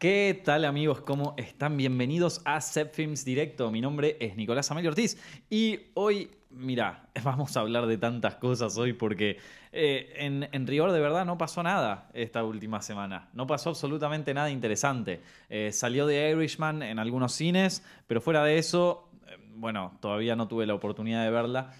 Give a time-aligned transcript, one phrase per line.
[0.00, 1.02] ¿Qué tal amigos?
[1.02, 1.76] ¿Cómo están?
[1.76, 3.70] Bienvenidos a Zep Films Directo.
[3.70, 5.18] Mi nombre es Nicolás Amelio Ortiz
[5.50, 9.36] y hoy, mira, vamos a hablar de tantas cosas hoy porque
[9.72, 13.28] eh, en, en, rigor de verdad no pasó nada esta última semana.
[13.34, 15.20] No pasó absolutamente nada interesante.
[15.50, 20.48] Eh, salió de Irishman en algunos cines, pero fuera de eso, eh, bueno, todavía no
[20.48, 21.74] tuve la oportunidad de verla.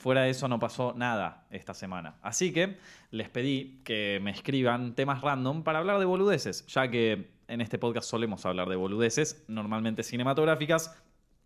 [0.00, 2.16] fuera de eso no pasó nada esta semana.
[2.20, 2.78] Así que
[3.12, 7.78] les pedí que me escriban temas random para hablar de boludeces, ya que en este
[7.78, 10.96] podcast solemos hablar de boludeces, normalmente cinematográficas.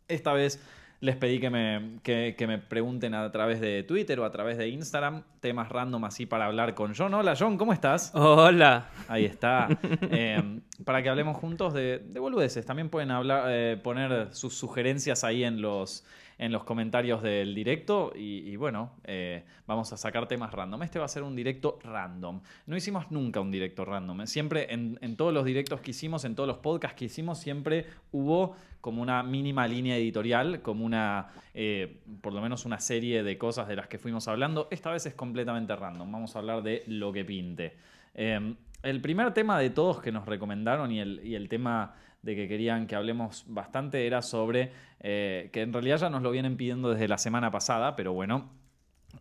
[0.08, 0.62] Esta vez
[1.00, 4.68] les pedí que me, que, me, pregunten a través de Twitter o a través de
[4.68, 7.14] Instagram temas random así para hablar con John.
[7.14, 8.10] Hola John, ¿cómo estás?
[8.14, 8.88] Hola.
[9.06, 9.68] Ahí está.
[10.10, 12.66] Em, para que hablemos juntos de, boludeces.
[12.66, 16.04] También pueden hablar, eh, poner sus sugerencias ahí en los,
[16.38, 20.84] en los comentarios del directo y, bueno, eh, vamos a sacar temas random.
[20.84, 22.40] Este va a ser un directo random.
[22.66, 24.24] No hicimos nunca un directo random.
[24.26, 28.56] Siempre en, todos los directos que hicimos, en todos los podcasts que hicimos, siempre hubo
[28.80, 33.66] como una mínima línea editorial, como una, eh, por lo menos una serie de cosas
[33.66, 34.68] de las que fuimos hablando.
[34.70, 36.10] Esta vez es completamente random.
[36.10, 37.76] Vamos a hablar de lo que pinte.
[38.14, 41.96] Em, el primer tema de todos que nos recomendaron y el, y el tema
[42.28, 46.30] de que querían que hablemos bastante era sobre, eh, que en realidad ya nos lo
[46.30, 48.50] vienen pidiendo desde la semana pasada, pero bueno,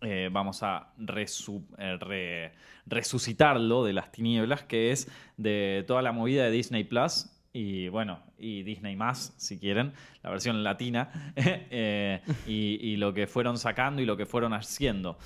[0.01, 2.51] eh, vamos a eh,
[2.85, 7.29] resucitarlo de las tinieblas, que es de toda la movida de Disney Plus.
[7.53, 11.33] Y bueno, y Disney más, si quieren, la versión latina,
[12.45, 15.17] y, lo que fueron sacando y lo que fueron haciendo.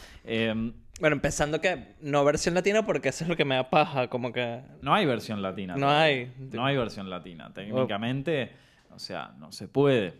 [1.02, 4.32] Bueno, empezando que no versión latina porque eso es lo que me da paja, como
[4.32, 4.62] que...
[4.84, 5.76] No hay versión latina.
[5.76, 6.32] No hay.
[6.38, 7.52] No hay versión latina.
[7.52, 8.52] Técnicamente,
[8.92, 10.14] o sea, no se puede.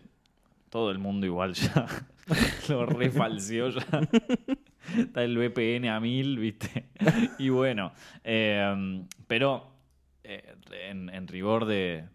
[0.70, 1.86] Todo el mundo igual ya
[2.68, 3.86] lo refalció ya.
[4.98, 6.86] Está el VPN a mil, ¿viste?
[7.38, 7.92] y bueno,
[8.24, 9.70] em, pero
[10.24, 10.56] eh,
[10.88, 12.06] en, rigor de,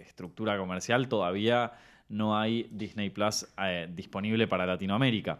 [0.00, 1.70] estructura comercial todavía
[2.08, 5.38] no hay Disney Plus eh, disponible para Latinoamérica.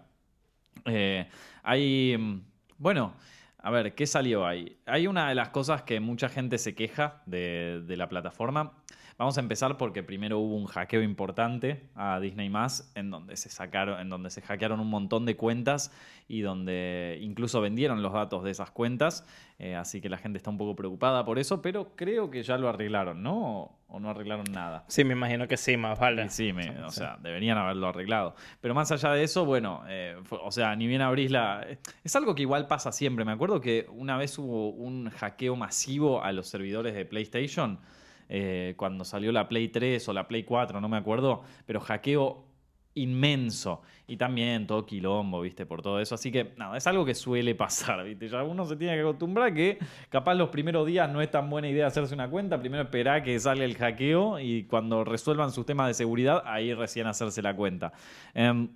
[0.84, 1.29] Eh,
[1.62, 2.43] hay,
[2.79, 3.15] bueno,
[3.59, 4.79] a ver, ¿qué salió ahí?
[4.87, 8.78] Hay una de las cosas que mucha gente se queja de la plataforma
[9.19, 12.53] Vamos a empezar porque primero hubo un hackeo importante a Disney
[12.94, 15.91] en donde se sacaron, en donde se hackearon un montón de cuentas
[16.28, 19.27] y donde incluso vendieron los datos de esas cuentas.
[19.59, 22.59] Eh, así que la gente está un poco preocupada por eso, pero creo que ya
[22.59, 23.77] lo arreglaron, ¿no?
[23.88, 24.84] O, no arreglaron nada.
[24.87, 26.28] Sí, me imagino que sí, más vale.
[26.28, 26.53] Sí,
[26.87, 28.37] o sea, deberían haberlo arreglado.
[28.60, 31.66] Pero más allá de eso, bueno, eh, o sea, ni bien abrís la...
[32.04, 33.25] Es algo que igual pasa siempre.
[33.25, 37.81] Me acuerdo que una vez hubo un hackeo masivo a los servidores de PlayStation
[38.28, 42.49] eh, cuando salió la Play 3 o la Play 4, no me acuerdo, pero hackeo
[42.94, 43.83] inmenso.
[44.06, 45.66] Y también todo quilombo, ¿viste?
[45.66, 46.15] Por todo eso.
[46.15, 48.28] Así que, nada, es algo que suele pasar, ¿viste?
[48.28, 49.78] Ya uno se tiene que acostumbrar que
[50.09, 52.59] capaz los primeros días no es tan buena idea hacerse una cuenta.
[52.59, 57.06] Primero esperar que salga el hackeo y cuando resuelvan sus temas de seguridad, ahí recién
[57.06, 57.93] hacerse la cuenta.
[58.34, 58.69] Em,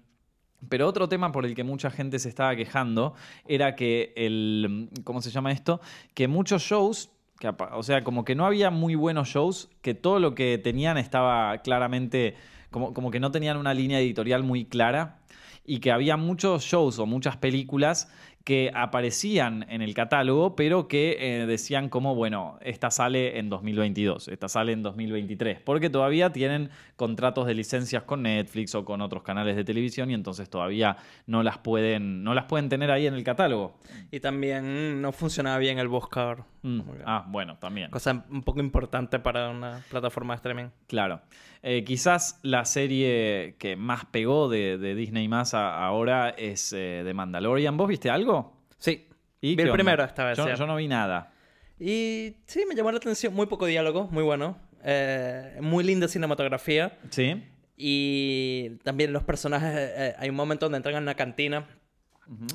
[0.68, 3.14] pero otro tema por el que mucha gente se estaba quejando
[3.46, 4.90] era que el.
[5.02, 5.80] ¿Cómo se llama esto?
[6.14, 7.10] Que muchos shows
[7.48, 11.58] o sea, como que no había muy buenos shows, que todo lo que tenían estaba
[11.58, 12.36] claramente,
[12.70, 15.18] como, como que no tenían una línea editorial muy clara
[15.64, 18.10] y que había muchos shows o muchas películas
[18.44, 24.28] que aparecían en el catálogo, pero que eh, decían como, bueno, esta sale en 2022,
[24.28, 29.22] esta sale en 2023, porque todavía tienen contratos de licencias con Netflix o con otros
[29.22, 33.14] canales de televisión y entonces todavía no las pueden, no las pueden tener ahí en
[33.14, 33.76] el catálogo.
[34.10, 36.44] Y también no funcionaba bien el buscador.
[36.62, 36.80] Mm.
[37.04, 37.90] Ah, bueno, también.
[37.90, 40.66] Cosa un poco importante para una plataforma de streaming.
[40.86, 41.20] Claro.
[41.62, 47.76] Eh, quizás la serie que más pegó de, Disney más ahora es eh, The Mandalorian.
[47.76, 48.56] ¿Vos viste algo?
[48.78, 49.08] Sí.
[49.40, 50.38] ¿Y vi el primero esta vez.
[50.38, 51.32] Yo, no vi nada.
[51.80, 53.34] Y sí, me llamó la atención.
[53.34, 54.56] Muy poco diálogo, muy bueno.
[54.84, 56.96] Eh, muy linda cinematografía.
[57.10, 57.42] Sí.
[57.76, 60.14] Y también los personajes.
[60.16, 61.66] hay un momento donde entran en una cantina.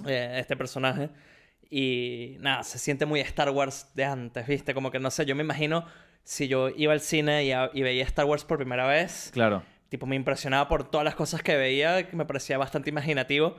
[0.05, 1.09] este personaje.
[1.69, 4.73] Y nada, se siente muy Star Wars de antes, ¿viste?
[4.73, 5.85] Como que no sé, yo me imagino
[6.23, 9.29] si yo iba al cine y, veía Star Wars por primera vez.
[9.33, 9.63] Claro.
[9.89, 13.57] Tipo, me impresionaba por todas las cosas que veía, que me parecía bastante imaginativo.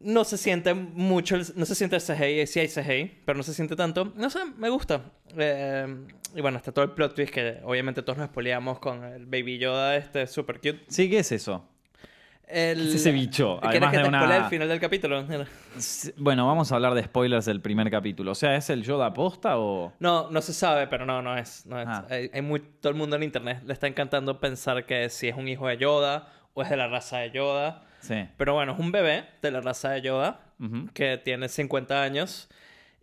[0.00, 3.52] No se siente mucho, no se siente el CGI, sí hay CGI, pero no se
[3.52, 4.12] siente tanto.
[4.14, 5.12] No sé, me gusta.
[5.36, 6.06] Eh,
[6.36, 9.58] y bueno, está todo el plot twist que obviamente todos nos spoileamos con el Baby
[9.58, 10.84] Yoda, este super cute.
[10.86, 11.68] Sí, ¿qué es eso?
[12.48, 12.78] El...
[12.78, 13.58] ¿Qué es ese bicho?
[13.62, 14.36] Además que te una...
[14.36, 15.24] el final del capítulo?
[16.16, 18.32] Bueno, vamos a hablar de spoilers del primer capítulo.
[18.32, 19.92] O sea, ¿es el Yoda aposta o...?
[20.00, 21.66] No, no se sabe, pero no, no es.
[21.66, 21.86] No es.
[21.86, 22.06] Ah.
[22.08, 22.60] Hay, muy...
[22.60, 25.76] Todo el mundo en internet le está encantando pensar que si es un hijo de
[25.76, 27.84] Yoda o es de la raza de Yoda.
[28.00, 28.26] Sí.
[28.36, 30.40] Pero bueno, es un bebé de la raza de Yoda
[30.92, 32.48] que tiene 50 años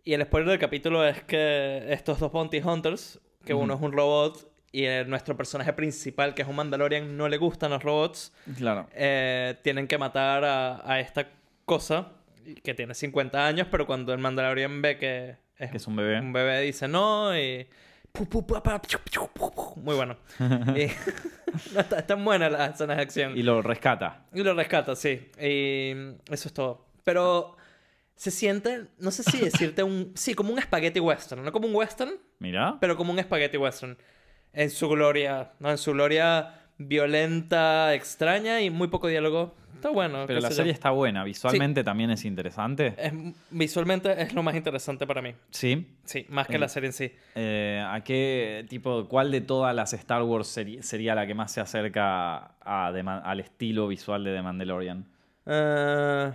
[0.04, 3.92] Y el spoiler del capítulo es que estos dos Bounty Hunters, que uno es un
[3.92, 8.34] robot y eh, nuestro personaje principal, que es un Mandalorian, no le gustan los robots,
[8.58, 8.88] Claro.
[8.94, 11.28] eh, tienen que matar a, a esta
[11.66, 12.12] cosa
[12.64, 16.20] que tiene 50 años, pero cuando el Mandalorian ve que es, Que es un bebé.
[16.20, 17.68] un bebé, dice no y...
[19.78, 20.18] Muy bueno.
[20.76, 20.88] y...
[21.74, 23.38] no, está- están buenas las escenas de acción.
[23.38, 24.26] Y lo rescata.
[24.34, 25.30] Y lo rescata, sí.
[25.42, 25.92] Y
[26.32, 26.86] eso es todo.
[27.04, 27.56] Pero
[28.16, 30.12] se siente, no sé si decirte un...
[30.16, 31.44] Sí, como un spaghetti western.
[31.44, 32.78] No como un western, Mira.
[32.80, 33.98] pero como un spaghetti western.
[34.56, 35.70] En su gloria, ¿no?
[35.72, 39.54] En su gloria violenta, extraña y muy poco diálogo.
[39.76, 40.24] Está bueno.
[40.26, 40.74] Pero la serie yo.
[40.74, 41.24] está buena.
[41.24, 42.96] Visualmente también es interesante.
[42.98, 43.14] Es,
[43.52, 45.34] visualmente es lo más interesante para mí.
[45.52, 45.86] Sí.
[46.06, 47.12] Sí, más que El- la serie en sí.
[47.36, 51.52] Eh, ¿A qué tipo, cuál de todas las Star Wars seri- sería la que más
[51.52, 55.06] se acerca a The Man- al estilo visual de The Mandalorian?
[55.46, 56.34] Ah,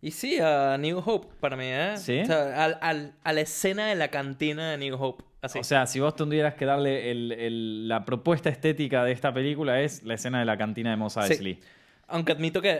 [0.00, 1.94] y sí, a New Hope para mí, ¿eh?
[1.96, 2.20] ¿Sí?
[2.20, 5.24] O sea, al- al- a la escena de la cantina de New Hope.
[5.40, 5.58] Así.
[5.60, 9.80] O sea, si vos tendrías que darle el- el- la propuesta estética de esta película
[9.80, 11.20] es la escena de la cantina de Mos Sí.
[11.20, 11.60] Eisley.
[12.08, 12.70] Aunque admito que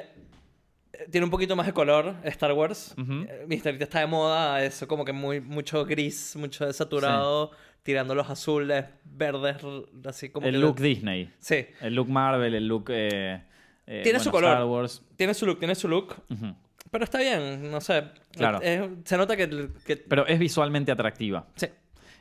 [0.92, 2.94] eh, tiene un poquito más de color Star Wars.
[2.98, 3.12] Ujú.
[3.28, 7.52] Eh, Viste, ahorita está de moda eso, como que muy, mucho gris, mucho desaturado,
[7.84, 9.56] tirando los azules, verdes,
[10.06, 11.30] así como El que- look Disney.
[11.38, 12.86] Sí, El look Marvel, el look...
[12.90, 13.40] eh,
[13.86, 14.50] eh, Tiene su color.
[14.50, 15.02] Star Wars.
[15.16, 16.16] tiene su look, tiene su look,
[16.90, 18.04] pero está bien, no sé.
[18.32, 18.58] Claro.
[18.62, 19.68] Eh, se nota que...
[19.86, 21.46] que- Pero es visualmente atractiva.
[21.54, 21.66] sí,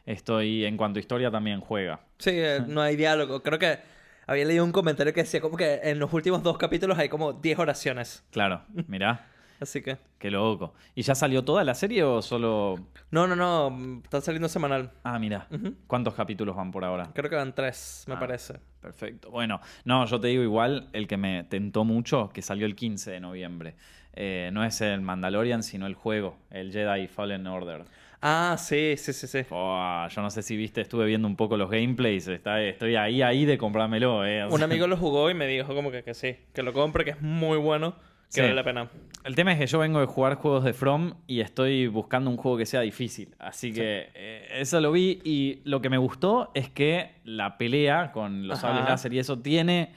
[0.07, 1.99] Estoy, en cuanto a historia, también juega.
[2.17, 3.43] sí, eh, no hay diálogo.
[3.43, 3.77] Creo que
[4.25, 7.33] había leído un comentario que decía como que en los últimos dos capítulos hay como
[7.33, 8.23] 10 oraciones.
[8.31, 9.27] Claro, mirá.
[9.59, 9.97] Así que...
[10.19, 10.73] Qué loco.
[10.95, 12.75] ¿Y ya salió toda la serie o solo.?
[13.11, 14.91] No, no, no, están saliendo semanal.
[15.03, 15.47] Ah, mira.
[15.87, 17.09] ¿Cuántos capítulos van por ahora?
[17.13, 18.19] Creo que van tres, me Ah.
[18.19, 18.59] parece.
[18.81, 19.29] Perfecto.
[19.31, 23.11] Bueno, no, yo te digo igual, el que me tentó mucho, que salió el 15
[23.11, 23.75] de noviembre.
[24.19, 27.83] eh, no es el Mandalorian, sino el juego, el Jedi Fallen Order.
[28.21, 29.39] Ah, sí, sí, sí, sí.
[29.49, 32.27] Yo no sé si viste, estuve viendo un poco los gameplays.
[32.27, 34.25] Está, estoy ahí, ahí de comprármelo.
[34.25, 34.45] Eh.
[34.47, 37.11] Un amigo lo jugó y me dijo como que, que sí, que lo compre, que
[37.11, 37.97] es muy bueno, que
[38.29, 38.41] Sí.
[38.41, 38.89] vale la pena.
[39.23, 42.37] El tema es que yo vengo de jugar juegos de From y estoy buscando un
[42.37, 43.35] juego que sea difícil.
[43.39, 48.11] Así que eh, eso lo vi y lo que me gustó es que la pelea
[48.11, 49.91] con los sables láser y eso tiene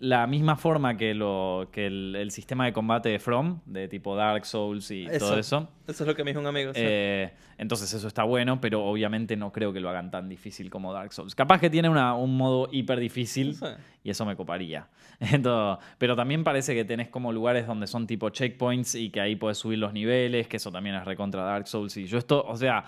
[0.00, 4.16] la misma forma que, lo, que el, el sistema de combate de From, de tipo
[4.16, 5.68] Dark Souls y todo eso.
[5.86, 6.72] Eso es lo que me dijo un amigo.
[6.74, 6.80] sí.
[6.82, 10.92] Eh, entonces eso está bueno, pero obviamente no creo que lo hagan tan difícil como
[10.92, 11.34] Dark Souls.
[11.36, 13.66] Capaz que tiene una- un modo hiper difícil Sí.
[14.02, 14.88] y eso me coparía.
[15.20, 19.36] Entonces, pero también parece que tenés como lugares donde son tipo checkpoints y que ahí
[19.36, 21.96] podés subir los niveles, que eso también es recontra Dark Souls.
[21.96, 22.84] Y yo esto, o sea,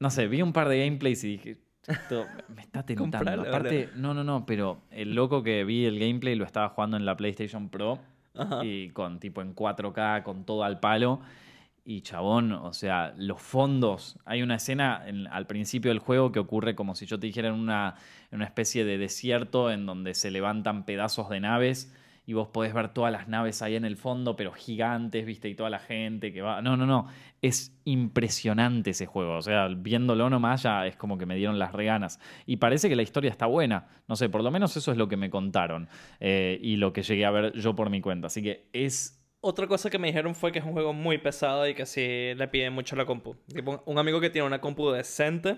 [0.00, 1.56] no sé, vi un par de gameplays y dije,
[1.86, 3.18] esto me está tentando.
[3.18, 6.96] Compralo, Aparte, no, no, no, pero el loco que vi el gameplay lo estaba jugando
[6.96, 7.98] en la PlayStation Pro
[8.36, 8.64] Ajá.
[8.64, 11.20] y con tipo en 4K, con todo al palo.
[11.82, 14.18] Y chabón, o sea, los fondos.
[14.26, 17.48] Hay una escena en- al principio del juego que ocurre como si yo te dijera
[17.48, 17.94] en una,
[18.30, 21.92] en una especie de desierto en donde se levantan pedazos de naves
[22.30, 25.56] y vos podés ver todas las naves ahí en el fondo, pero gigantes, viste, y
[25.56, 26.62] toda la gente que va.
[26.62, 27.08] No, no, no.
[27.42, 29.36] Es impresionante ese juego.
[29.36, 32.20] O sea, viéndolo nomás ya es como que me dieron las reganas.
[32.46, 33.88] Y parece que la historia está buena.
[34.06, 35.88] No sé, por lo menos eso es lo que me contaron
[36.20, 38.28] eh, y lo que llegué a ver yo por mi cuenta.
[38.28, 41.66] Así que es Otra cosa que me dijeron fue que es un juego muy pesado
[41.66, 43.34] y que sí le piden mucho la compu.
[43.86, 45.56] Un amigo que tiene una compu decente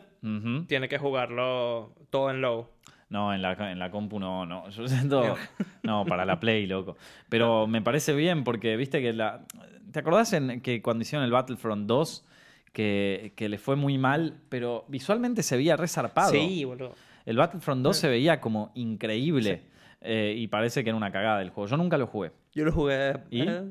[0.69, 2.71] tiene que jugarlo todo en low.
[3.13, 4.69] No, en la, en la compu no, no.
[4.71, 5.37] Yo siento.
[5.83, 6.97] No, para la Play, loco.
[7.29, 9.45] Pero me parece bien porque, viste que la.
[9.93, 12.25] ¿Te acordás en que cuando hicieron el Battlefront 2?
[12.73, 16.31] Que, que le fue muy mal, pero visualmente se veía resarpado.
[16.33, 16.95] Sí, boludo.
[17.27, 19.65] El Battlefront 2 se veía como increíble.
[20.01, 21.69] eh, y parece que era una cagada el juego.
[21.69, 22.33] Yo nunca lo jugué.
[22.55, 23.13] Yo lo jugué.
[23.31, 23.43] ¿Y?
[23.43, 23.63] eh,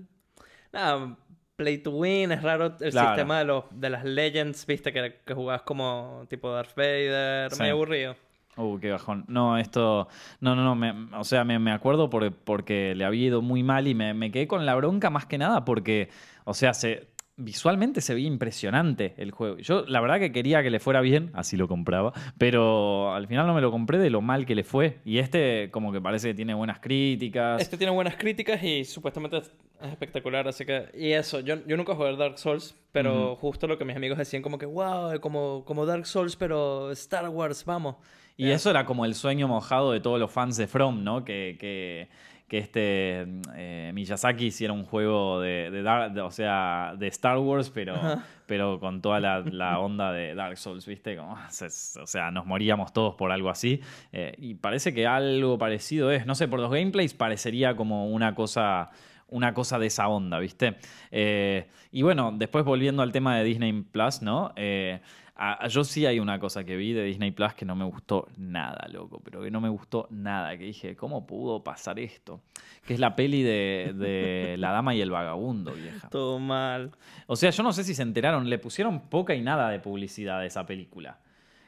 [0.71, 1.17] nada,
[1.55, 3.09] play to win, es raro el Claro.
[3.09, 7.59] sistema de, los, de las legends, viste, que, que jugabas como tipo Darth Vader, Sí.
[7.59, 8.15] medio aburrido.
[8.57, 9.25] Uh, qué bajón.
[9.27, 10.07] No, esto.
[10.39, 10.75] No, no, no.
[10.75, 14.13] me- o sea, me, me acuerdo por- porque le había ido muy mal y me,
[14.13, 16.09] me quedé con la bronca más que nada porque,
[16.43, 19.57] o sea, se, visualmente se veía impresionante el juego.
[19.57, 23.47] Yo, la verdad, que quería que le fuera bien, así lo compraba, pero al final
[23.47, 24.99] no me lo compré de lo mal que le fue.
[25.05, 27.61] Y este, como que parece que tiene buenas críticas.
[27.61, 30.89] Este tiene buenas críticas y supuestamente es es espectacular, así que...
[30.93, 34.43] Y eso, yo, yo nunca jugué Dark Souls, pero justo lo que mis amigos decían
[34.43, 37.95] como que, wow, como, como Dark Souls, pero Star Wars, vamos.
[38.47, 41.23] Y eso era como el sueño mojado de todos los fans de From, ¿no?
[41.23, 42.07] Que, que,
[42.47, 47.37] que este eh, Miyazaki hiciera un juego de, de Dar- de- o sea, de Star
[47.37, 47.95] Wars, pero,
[48.47, 51.15] pero con toda la, la onda de Dark Souls, ¿viste?
[51.15, 53.79] Como, se- o sea, nos moríamos todos por algo así.
[54.11, 58.35] Eh, y parece que algo parecido es, no sé, por los gameplays parecería como una
[58.35, 58.89] cosa
[59.33, 60.75] una cosa de esa onda, ¿viste?
[61.09, 64.51] Eh, y bueno, después volviendo al tema de Disney Plus, ¿no?
[64.57, 64.99] Eh,
[65.69, 68.87] yo sí hay una cosa que vi de Disney Plus que no me gustó nada,
[68.91, 72.41] loco, pero que no me gustó nada, que dije, ¿cómo pudo pasar esto?
[72.85, 76.09] Que es la peli de, de La Dama y el Vagabundo, vieja.
[76.09, 76.91] Todo mal.
[77.27, 80.39] O sea, yo no sé si se enteraron, le pusieron poca y nada de publicidad
[80.39, 81.19] a esa película.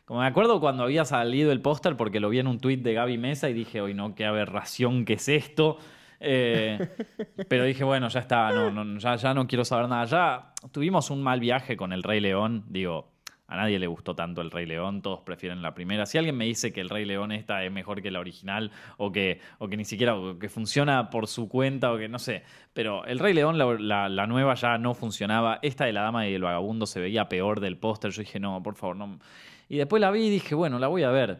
[0.05, 2.93] Como me acuerdo cuando había salido el póster porque lo vi en un tuit de
[2.93, 5.77] Gaby Mesa y dije, hoy no, qué aberración que es esto.
[6.19, 6.77] Eh,
[7.47, 10.05] pero dije, bueno, ya está, no, ya, ya no quiero saber nada.
[10.05, 12.65] Ya tuvimos un mal viaje con el Rey León.
[12.67, 13.12] Digo,
[13.53, 16.07] a nadie le gustó tanto el Rey León, todos prefieren la primera.
[16.07, 19.11] Si alguien me dice que el Rey León esta es mejor que la original o
[19.11, 22.41] que, o que ni siquiera que funciona por su cuenta o que no sé,
[22.73, 25.59] pero el Rey León, la, nueva ya no funcionaba.
[25.61, 28.09] Esta de la Dama y el Vagabundo se veía peor del póster.
[28.09, 29.19] Yo dije, no, por favor, no.
[29.69, 31.37] Y después la vi y dije, bueno, la voy a ver.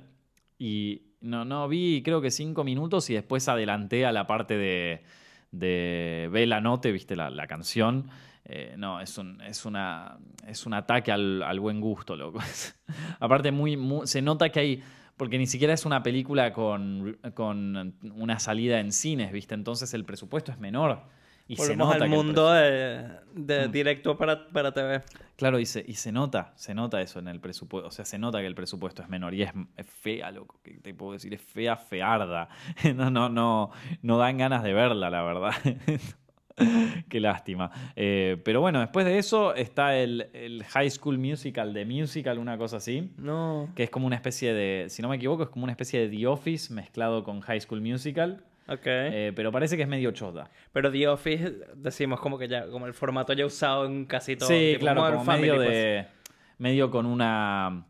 [0.60, 5.03] Y no, no, vi creo que cinco minutos y después adelanté a la parte de,
[5.50, 8.12] de Bella Note, viste la canción.
[8.45, 12.39] Eh, no, es un, es, una, es un ataque al, al buen gusto, loco.
[13.19, 14.83] Aparte, muy, se nota que hay
[15.17, 19.53] porque ni siquiera es una película con, con, una salida en cines, ¿viste?
[19.53, 21.03] Entonces el presupuesto es menor.
[21.47, 23.71] Y se nota al mundo de, mm.
[23.71, 25.03] directo para, para TV.
[25.35, 27.89] Claro, y se, y se nota, se nota eso en el presupuesto.
[27.89, 29.51] O sea, se nota que el presupuesto es menor y es,
[29.85, 30.59] fea, loco.
[30.81, 32.47] Te puedo decir, es fea, fearda.
[32.95, 33.71] No, no, no,
[34.01, 35.51] no dan ganas de verla, la verdad.
[37.10, 37.72] Qué lástima.
[37.95, 42.57] Eh, pero bueno, después de eso está el, el, High School Musical de Musical, una
[42.57, 43.12] cosa así.
[43.17, 43.69] No.
[43.75, 46.15] Que es como una especie de, si no me equivoco, es como una especie de
[46.15, 48.43] The Office mezclado con High School Musical.
[48.67, 48.86] Ok.
[48.86, 50.50] Eh, pero parece que es medio chota.
[50.72, 54.50] Pero The Office, decimos como que ya, como el formato ya usado en casi todo.
[54.50, 56.05] Sí, claro, como medio de.
[56.05, 56.24] Pues.
[56.60, 57.86] Medio con una.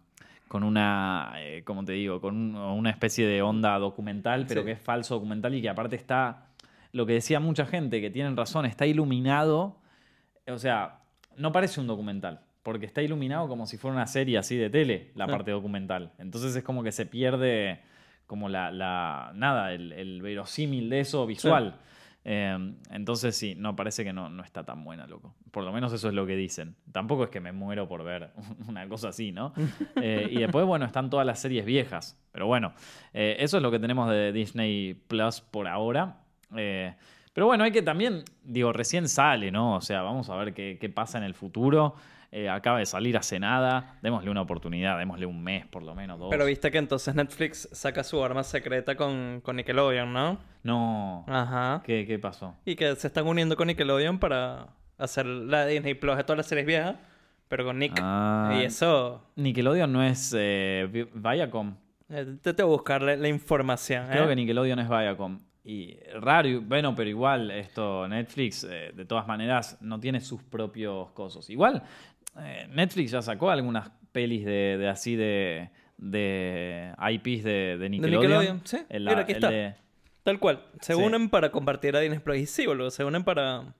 [0.47, 1.33] Con una.
[1.37, 5.53] Eh, como te digo, con una especie de onda documental, pero que es falso documental
[5.53, 6.47] y que aparte está.
[6.93, 9.81] Lo que decía mucha gente, que tienen razón, está iluminado.
[10.47, 11.01] O sea,
[11.35, 15.11] no parece un documental porque está iluminado como si fuera una serie así de tele,
[15.15, 16.13] la parte documental.
[16.17, 17.81] Entonces es como que se pierde
[18.25, 21.75] como la, la nada, el, verosímil de eso visual.
[22.25, 25.35] Em, entonces sí, no, parece que no, no está tan buena, loco.
[25.51, 26.77] Por lo menos eso es lo que dicen.
[26.93, 28.31] Tampoco es que me muero por ver
[28.69, 29.53] una cosa así, ¿no?
[30.01, 32.19] Eh, y después, bueno, están todas las series viejas.
[32.31, 32.73] Pero bueno,
[33.13, 36.22] eh, eso es lo que tenemos de Disney Plus por ahora.
[36.57, 36.93] Eh,
[37.33, 39.75] pero bueno, hay que también, digo, recién sale, ¿no?
[39.75, 41.95] O sea, vamos a ver qué, qué pasa en el futuro.
[42.35, 46.17] Eh, acaba de salir hace nada, démosle una oportunidad, démosle un mes por lo menos,
[46.17, 46.29] dos.
[46.31, 50.39] Pero viste que entonces Netflix saca su arma secreta con, con Nickelodeon, ¿no?
[50.63, 51.25] No.
[51.27, 51.83] Ajá.
[51.85, 52.55] ¿Qué, ¿Qué, pasó?
[52.65, 56.47] Y que se están uniendo con Nickelodeon para hacer la Disney Plus de todas las
[56.47, 56.95] series viejas,
[57.49, 57.99] pero con Nick.
[58.01, 59.21] Ah, y eso...
[59.35, 61.75] Nickelodeon no es eh, Viacom.
[62.09, 64.07] Eh, te tengo que buscar la, información.
[64.09, 65.37] Creo que Nickelodeon es Viacom.
[65.65, 71.49] Y raro, bueno, pero igual esto Netflix, de todas maneras, no tiene sus propios cosos.
[71.49, 71.83] Igual,
[72.39, 78.61] eh, Netflix ya sacó algunas pelis de, así de, de IPs de, de Nickelodeon.
[78.65, 78.79] sí.
[78.89, 79.77] Mira, aquí está.
[80.23, 80.63] Tal cual.
[80.79, 82.37] Se unen para compartir a Disney Plus.
[82.37, 82.89] Y sí, boludo.
[82.91, 83.73] Se unen para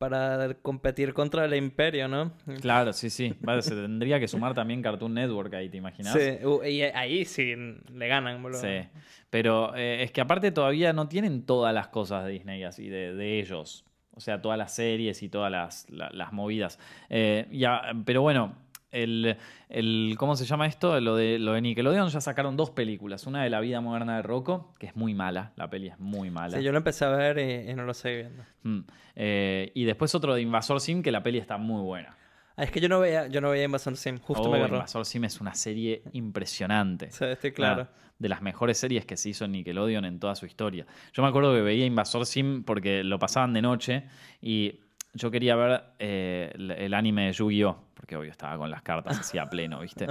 [0.00, 2.32] para competir contra el imperio, ¿no?
[2.62, 3.34] Claro, sí, sí.
[3.60, 6.14] se tendría que sumar también Cartoon Network ahí, ¿te imaginas?
[6.14, 6.38] Sí,
[6.70, 8.62] y ahí sí le ganan, boludo.
[8.62, 8.88] Sí,
[9.28, 13.14] pero eh, es que aparte todavía no tienen todas las cosas de Disney así, de,
[13.14, 13.84] de ellos.
[14.14, 16.78] O sea, todas las series y todas las, las, movidas.
[17.10, 18.56] Eh, ya, pero bueno,
[18.92, 19.36] el,
[19.68, 21.00] el, ¿cómo se llama esto?
[21.00, 23.26] Lo de, lo de Nickelodeon ya sacaron dos películas.
[23.26, 25.52] Una de La vida moderna de Rocco, que es muy mala.
[25.56, 26.58] La peli es muy mala.
[26.58, 28.42] Sí, yo lo empecé a ver y, no lo sé viendo.
[28.62, 28.80] Mm,
[29.16, 32.16] eh, y después otro de Invasor Sim, que la peli está muy buena.
[32.56, 34.76] Ah, es que yo no veía, yo no veía Invasor Sim, justo me oh, agarró.
[34.76, 37.10] Invasor Sim es una serie impresionante.
[37.10, 37.88] Sí, estoy claro.
[38.18, 40.86] de las mejores series que se hizo en Nickelodeon en toda su historia.
[41.12, 44.04] Yo me acuerdo que veía Invasor Sim porque lo pasaban de noche
[44.42, 44.80] y
[45.14, 47.89] yo quería ver eh, el, anime de Yu-Gi-Oh!
[48.00, 50.06] Porque obvio estaba con las cartas así a pleno, ¿viste?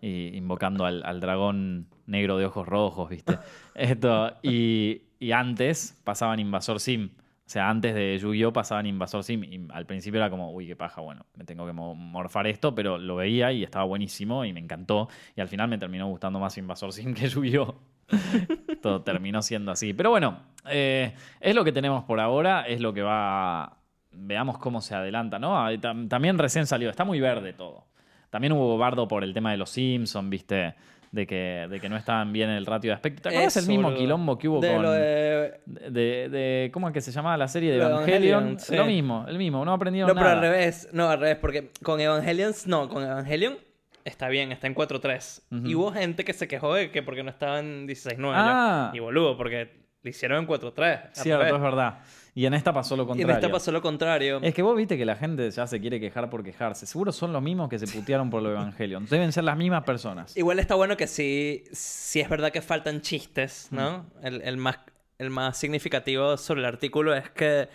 [0.00, 3.38] Y invocando al, al dragón negro de ojos rojos, ¿viste?
[3.74, 7.10] Esto, y, y antes pasaban Invasor Sim.
[7.18, 8.54] O sea, antes de Yu-Gi-Oh!
[8.54, 11.74] pasaban Invasor Sim y al principio era como, uy, qué paja, bueno, me tengo que
[11.74, 15.08] morfar esto, pero lo veía y estaba buenísimo y me encantó.
[15.36, 17.76] Y al final me terminó gustando más Invasor Sim que Yu-Gi-Oh!
[18.82, 19.92] Todo terminó siendo así.
[19.92, 20.38] Pero bueno,
[20.70, 23.78] eh, es lo que tenemos por ahora, es lo que va.
[24.16, 25.66] Veamos cómo se adelanta, ¿no?
[26.08, 27.84] También recién salió, está muy verde todo.
[28.30, 30.74] También hubo bardo por el tema de los Simpsons, ¿viste?
[31.12, 33.22] de que, de que no estaban bien el ratio de aspecto.
[33.22, 34.82] ¿Te acuerdas el mismo quilombo que hubo con.
[34.82, 35.60] de...
[35.66, 38.56] De, ¿Cómo es que se llamaba la serie de Evangelion?
[38.70, 40.20] Lo mismo, el mismo, no aprendieron nada.
[40.20, 43.56] No, pero al revés, no, al revés, porque con Evangelion, no, con Evangelion
[44.04, 45.66] está bien, está en 4.3.
[45.66, 48.32] Y hubo gente que se quejó de que porque no estaba en 16.9.
[48.34, 48.90] Ah.
[48.94, 51.10] Y boludo, porque lo hicieron en 4.3.
[51.12, 51.98] Cierto, es verdad.
[52.36, 53.30] Y en esta pasó lo Y contrario.
[53.32, 54.40] en esta pasó lo contrario.
[54.42, 56.84] Es que vos viste que la gente ya se quiere quejar por quejarse.
[56.84, 59.06] Seguro son los mismos que se putearon por lo Evangelion.
[59.06, 60.36] Deben ser las mismas personas.
[60.36, 64.04] Igual está bueno que sí, sí es verdad que faltan chistes, ¿no?
[64.22, 64.80] El, el más,
[65.18, 67.68] el más significativo sobre el artículo es que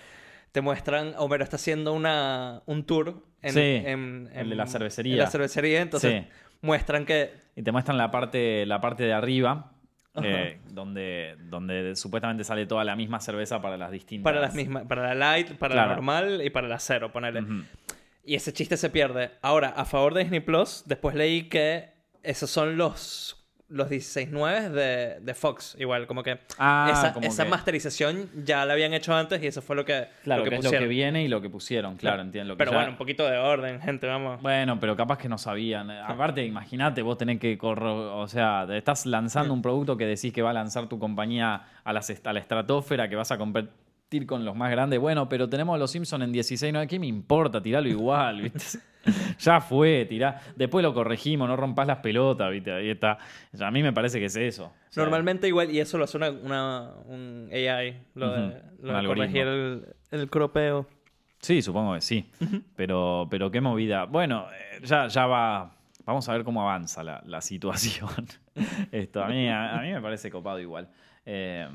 [0.51, 5.13] te muestran, Homero está haciendo una, un tour en, Sí, en- el de la cervecería.
[5.13, 6.27] en la cervecería, entonces Sí.
[6.61, 7.33] muestran que...
[7.55, 9.71] Y te muestran la parte, la parte de arriba,
[10.15, 14.23] eh, donde, donde supuestamente sale toda la misma cerveza para las distintas.
[14.23, 17.41] Para las mismas, para la light, para la normal y para la cero, ponele.
[17.41, 17.63] Ujú.
[18.23, 19.31] Y ese chiste se pierde.
[19.41, 21.89] Ahora, a favor de Disney Plus, después leí que
[22.23, 23.40] esos son los,
[23.71, 25.75] los 16.9 de, de Fox.
[25.79, 29.47] Igual, como que Ah, esa, como esa que- masterización ya la habían hecho antes y
[29.47, 31.49] eso fue lo que, Claro, lo que que es lo que viene y lo que
[31.49, 32.49] pusieron, claro, entiendo.
[32.49, 34.41] Lo que Pero ya- bueno, un poquito de orden, gente, vamos.
[34.41, 35.89] Bueno, pero capaz que no sabían.
[35.91, 40.33] Aparte, imagínate, vos tenés que correr, o sea, te estás lanzando un producto que decís
[40.33, 43.37] que va a lanzar tu compañía a, las a la estratosfera, que vas a
[44.11, 44.99] competir con los más grandes.
[44.99, 46.85] Bueno, pero tenemos a los Simpsons en 16, ¿no?
[46.85, 47.61] ¿Qué me importa?
[47.61, 48.79] Tiralo igual, ¿viste?
[49.39, 50.41] ya fue, tirá.
[50.57, 52.71] Después lo corregimos, no rompas las pelotas, ¿viste?
[52.73, 53.17] Ahí está.
[53.61, 54.65] A mí me parece que es eso.
[54.65, 59.07] O sea, Normalmente igual, y eso lo hace una, una- un AI, lo de, lo
[59.07, 60.87] corregir el, el cropeo.
[61.39, 62.29] Sí, supongo que sí.
[62.75, 64.03] Pero, pero qué movida.
[64.05, 65.73] Bueno, eh, ya, ya va.
[66.05, 68.09] Vamos a ver cómo avanza la, la situación.
[68.91, 70.89] Esto, a mí, a, a mí me parece copado igual.
[71.25, 71.67] Eh,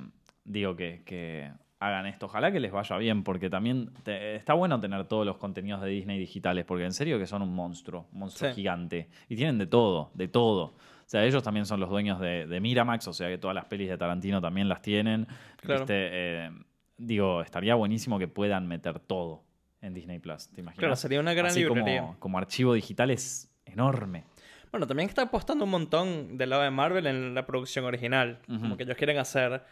[0.44, 2.26] digo que, que hagan esto.
[2.26, 5.88] Ojalá que les vaya bien, porque también te- está bueno tener todos los contenidos de
[5.90, 8.56] Disney digitales, porque en serio que son un monstruo, un monstruo Sí.
[8.56, 9.09] gigante.
[9.28, 10.64] Y tienen de todo, de todo.
[10.64, 13.66] O sea, ellos también son los dueños de, de Miramax, o sea que todas las
[13.66, 15.26] pelis de Tarantino también las tienen.
[15.61, 15.80] Claro.
[15.83, 15.95] ¿Viste?
[16.11, 16.50] Eh,
[16.97, 19.45] digo, estaría buenísimo que puedan meter todo
[19.83, 20.78] en Disney Plus, ¿te imaginas?
[20.80, 22.00] Claro, sería una gran Así librería.
[22.00, 24.25] Como, como archivo digital es enorme.
[24.73, 28.40] Bueno, también está apostando un montón del lado de Marvel en la producción original.
[28.47, 29.62] Como que ellos quieren hacer,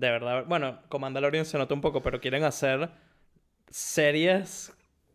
[0.00, 2.90] de verdad, bueno, con Mandalorian se nota un poco, pero quieren hacer
[3.70, 4.72] series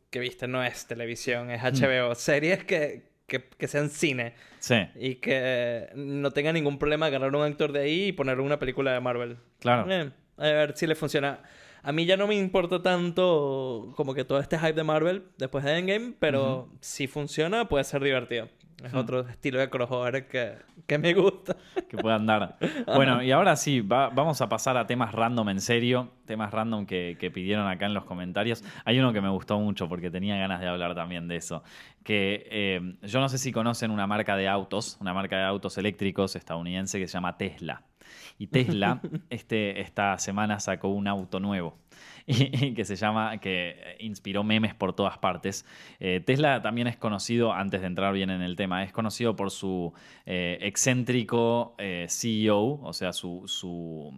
[0.10, 2.14] que, viste, no es televisión, es HBO.
[2.16, 7.44] Series que, que, que sean cine Sí, y que no tenga ningún problema agarrar un
[7.44, 9.38] actor de ahí y poner una película de Marvel.
[9.60, 9.92] claro.
[9.92, 11.42] Eh, a ver si le funciona.
[11.84, 15.64] A mí ya no me importa tanto como que todo este hype de Marvel después
[15.64, 18.50] de Endgame, pero si funciona puede ser divertido.
[18.83, 20.55] Es otro estilo de crossover que,
[20.87, 21.55] que me gusta.
[21.89, 22.57] que puedan dar.
[22.87, 26.85] Bueno, y ahora sí, va- vamos a pasar a temas random en serio, temas random
[26.85, 28.63] que, que pidieron acá en los comentarios.
[28.85, 31.63] Hay uno que me gustó mucho porque tenía ganas de hablar también de eso.
[32.03, 35.77] Que eh, yo no sé si conocen una marca de autos, una marca de autos
[35.77, 37.83] eléctricos estadounidense que se llama Tesla.
[38.37, 41.77] Y Tesla este, esta semana sacó un auto nuevo.
[42.31, 45.66] Y, que se llama, que inspiró memes por todas partes.
[46.00, 49.51] Eh, Tesla también es conocido, antes de entrar bien en el tema, es conocido por
[49.51, 49.94] su
[50.25, 54.14] eh, excéntrico eh, CEO, o sea, su,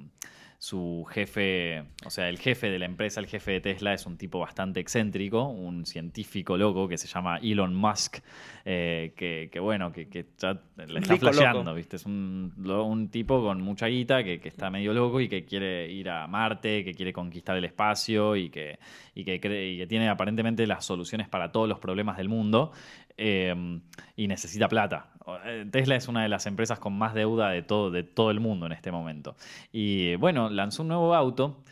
[0.64, 4.16] su jefe, o sea, el jefe de la empresa, el jefe de Tesla, es un
[4.18, 8.20] tipo bastante excéntrico, un científico loco que se llama Elon Musk,
[8.64, 11.34] eh, que, que bueno, que, que ya le está Rico loco.
[11.34, 11.98] flasheando, ¿viste?
[11.98, 15.92] Es un, un tipo con mucha guita que, que está medio loco y que quiere
[15.92, 18.80] ir a Marte, que quiere conquistar el espacio y que,
[19.16, 22.72] y que, cree- y que tiene aparentemente las soluciones para todos los problemas del mundo
[23.18, 23.54] eh,
[24.16, 25.12] y necesita plata.
[25.46, 28.40] Eh, Tesla es una de las empresas con más deuda de todo, de todo el
[28.40, 29.36] mundo en este momento.
[29.72, 31.64] Y bueno, lanzó un nuevo auto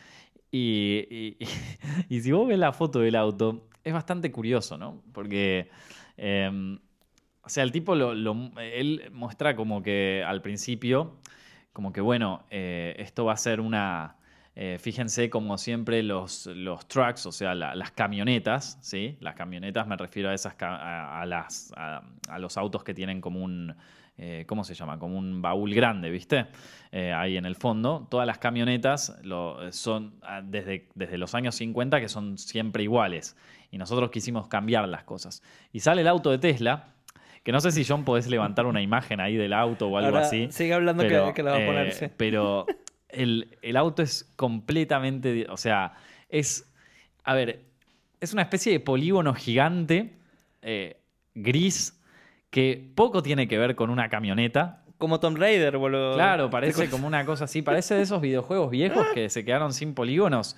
[0.50, 1.36] y,
[2.10, 5.02] si vos ves la foto del auto, es bastante curioso, ¿no?
[5.12, 5.70] Porque...
[6.16, 6.78] eh,
[7.44, 11.16] o sea, el tipo lo, lo- él muestra como que al principio,
[11.72, 14.16] como que bueno, eh, esto va a ser una.
[14.54, 19.16] Eh, fíjense, como siempre, los, los trucks, o sea, la- las camionetas, ¿sí?
[19.20, 23.20] Las camionetas me refiero a esas a, a las, a, a los autos que tienen
[23.20, 23.74] como un.
[24.18, 24.98] eh, ¿Cómo se llama?
[24.98, 26.46] Como un baúl grande, ¿viste?
[26.92, 28.06] Eh, ahí en el fondo.
[28.10, 33.34] Todas las camionetas lo, son ah, desde, desde los años 50 que son siempre iguales.
[33.70, 35.42] Y nosotros quisimos cambiar las cosas.
[35.72, 36.88] Y sale el auto de Tesla,
[37.42, 40.26] que no sé si John podés levantar una imagen ahí del auto o algo Ahora,
[40.26, 40.48] así.
[40.52, 42.06] Sigue hablando pero, que, que la va a poner, eh, sí.
[42.18, 42.66] Pero
[43.12, 45.46] el, el auto es completamente.
[45.48, 45.94] O sea,
[46.28, 46.68] es.
[47.24, 47.60] A ver,
[48.20, 50.14] es una especie de polígono gigante,
[50.62, 50.96] eh,
[51.34, 52.00] gris,
[52.50, 54.82] que poco tiene que ver con una camioneta.
[54.98, 56.14] Como Tomb Raider, boludo.
[56.14, 57.62] Claro, parece como una cosa así.
[57.62, 60.56] Parece de esos videojuegos viejos que se quedaron sin polígonos.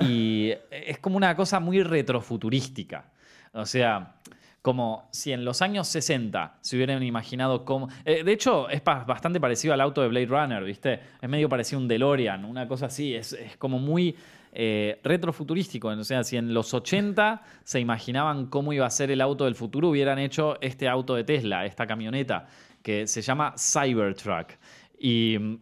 [0.00, 3.12] Y es como una cosa muy retrofuturística.
[3.52, 4.16] O sea,
[4.64, 7.90] como si en los años 60 se hubieran imaginado cómo...
[8.06, 11.00] eh, de hecho, es bastante parecido al auto de Blade Runner, ¿viste?
[11.20, 13.14] Es medio parecido a un DeLorean, una cosa así.
[13.14, 14.16] Es, es como muy
[14.54, 15.88] eh, retrofuturístico.
[15.88, 19.54] O sea, si en los 80 se imaginaban cómo iba a ser el auto del
[19.54, 22.46] futuro, hubieran hecho este auto de Tesla, esta camioneta,
[22.82, 24.52] que se llama Cybertruck.
[24.98, 25.58] Y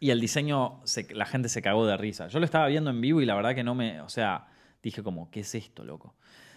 [0.00, 2.26] y el diseño, se- la gente se cagó de risa.
[2.26, 4.46] Yo lo estaba viendo en vivo y la verdad que no me, o sea,
[4.82, 6.14] dije como, ¿qué es esto, loco?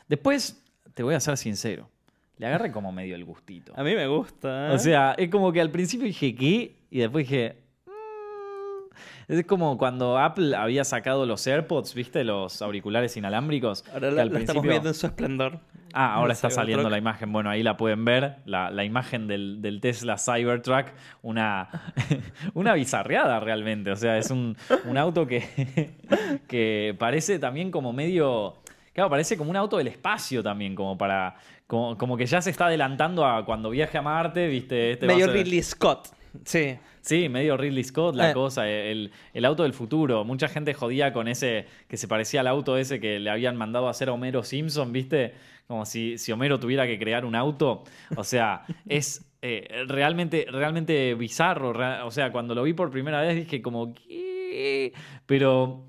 [0.08, 1.90] Después, te voy a ser sincero,
[2.38, 3.74] le agarré como medio el gustito.
[3.76, 4.72] A mí me gusta.
[4.72, 4.76] ¿eh?
[4.76, 6.76] O sea, es como que al principio dije, ¿qué?
[6.90, 9.32] Y después dije, "Mm".
[9.34, 12.24] es como cuando Apple había sacado los AirPods, ¿viste?
[12.24, 13.86] Los auriculares inalámbricos.
[13.94, 15.60] Ahora la, al la estamos viendo en su esplendor.
[15.94, 17.34] Ah, ahora No está saliendo la imagen.
[17.34, 18.38] Bueno, ahí la pueden ver.
[18.46, 20.86] La, la imagen del, del Tesla Cybertruck.
[21.22, 21.70] Una,
[22.54, 23.92] una bizarreada realmente.
[23.92, 25.92] O sea, es un, un auto que,
[26.48, 28.61] que parece también como medio.
[28.94, 31.36] Claro, parece como un auto del espacio también, como para.
[31.68, 34.92] Como, como que ya se está adelantando a cuando viaje a Marte, ¿viste?
[34.92, 36.10] Este ser- Ridley Scott.
[36.46, 36.78] Sí.
[37.02, 38.34] Sí, medio Ridley Scott, la Eh.
[38.34, 40.24] cosa, el, el auto del futuro.
[40.24, 43.88] Mucha gente jodía con ese, que se parecía al auto ese que le habían mandado
[43.88, 45.34] a hacer a Homero Simpson, ¿viste?
[45.68, 47.84] Como si, si Homero tuviera que crear un auto.
[48.18, 51.74] O sea, es eh, realmente, realmente bizarro.
[52.06, 54.94] o sea, cuando lo vi por primera vez dije como, ¿qué?
[55.26, 55.84] Pero,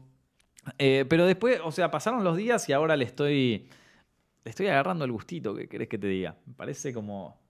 [0.78, 3.68] eh, pero después, o sea, pasaron los días y ahora le estoy,
[4.44, 6.36] le estoy agarrando el gustito, ¿qué querés que te diga?
[6.46, 7.40] Me parece como...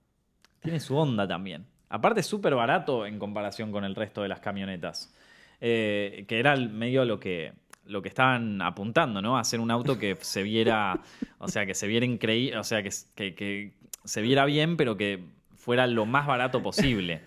[0.61, 1.65] Tiene su onda también.
[1.89, 5.13] Aparte es súper barato en comparación con el resto de las camionetas.
[5.61, 7.53] Eh, que era medio lo que,
[7.85, 9.37] lo que estaban apuntando, ¿no?
[9.37, 11.01] Hacer un auto que se viera,
[11.37, 13.73] o sea, que se viera increíble, o sea, que, que- que
[14.05, 15.23] se viera bien, pero que
[15.55, 17.21] fuera lo más barato posible.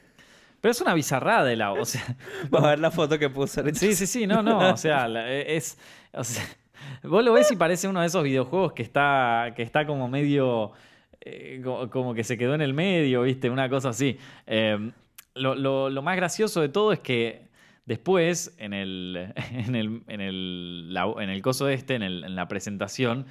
[0.66, 2.02] Pero es una bizarrada el auto, o sea,
[2.50, 3.60] Vamos a ver la foto que puse.
[3.60, 3.78] ahorita.
[3.78, 5.78] Sí, sí, sí, no, no, o sea, la- es,
[6.12, 6.42] o sea,
[7.04, 10.72] vos lo ves y parece uno de esos videojuegos que está, que está como medio,
[11.20, 14.18] eh, co- como que se quedó en el medio, viste, una cosa así.
[14.48, 14.90] Eh,
[15.36, 17.46] lo, lo- lo más gracioso de todo es que
[17.84, 22.34] después, en el, en el, en el, la- en el coso este, en, el- en
[22.34, 23.26] la presentación,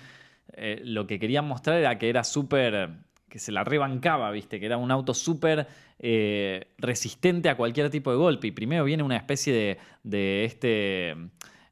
[0.53, 2.91] eh, lo que querían mostrar era que era súper,
[3.35, 5.67] que se la rebancaba, viste, que era un auto súper
[5.99, 8.47] eh, resistente a cualquier tipo de golpe.
[8.47, 11.11] Y primero viene una especie de, de este...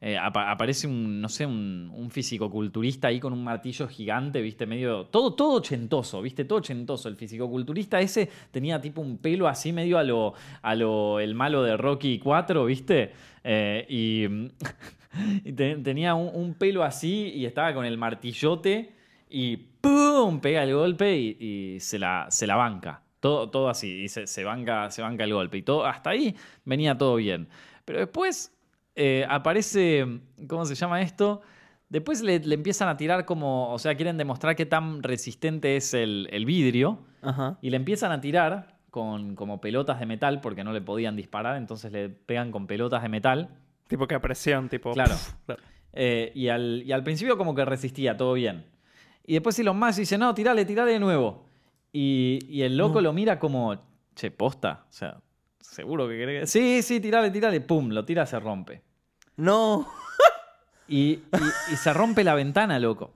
[0.01, 4.65] eh, apa- aparece un, no sé, un, un fisicoculturista ahí con un martillo gigante, viste,
[4.65, 5.05] medio.
[5.05, 7.07] Todo, todo ochentoso, viste, todo ochentoso.
[7.07, 11.63] El fisicoculturista ese tenía tipo un pelo así medio a lo, a lo el malo
[11.63, 13.13] de Rocky 4, viste.
[13.45, 14.49] Eh, y
[15.49, 19.01] y te- tenía un pelo así y estaba con el martillote
[19.33, 20.39] y ¡pum!
[20.39, 23.01] pega el golpe y, y se, la, se la banca.
[23.19, 25.57] Todo, todo así, y se, se banca, se banca el golpe.
[25.57, 27.47] Y todo, hasta ahí venía todo bien.
[27.83, 28.55] Pero después
[28.95, 30.05] eh, aparece,
[30.47, 31.41] ¿cómo se llama esto?
[31.89, 35.95] Después le, le empiezan a tirar como, o sea, quieren demostrar qué tan resistente es
[35.95, 36.99] el, el vidrio.
[37.23, 37.57] Ajá.
[37.61, 41.57] Y le empiezan a tirar con como pelotas de metal porque no le podían disparar,
[41.57, 43.49] entonces le pegan con pelotas de metal.
[43.87, 44.91] Tipo que presión, tipo.
[44.93, 45.15] Claro.
[45.47, 45.61] Claro.
[45.93, 48.65] Eh, y, al, y al principio como que resistía, todo bien.
[49.25, 51.45] Y después Elon Musk dice, no, tirale, tirale de nuevo.
[51.91, 53.75] Y, y el loco lo mira como,
[54.15, 54.85] che, posta.
[54.89, 55.17] O sea,
[55.59, 56.49] seguro que querés.
[56.49, 57.61] Sí, sí, tirale, tirale.
[57.61, 58.81] Pum, lo tira, se rompe.
[59.37, 59.87] No.
[60.87, 61.23] Y, y-
[61.71, 63.13] y se rompe la ventana, loco.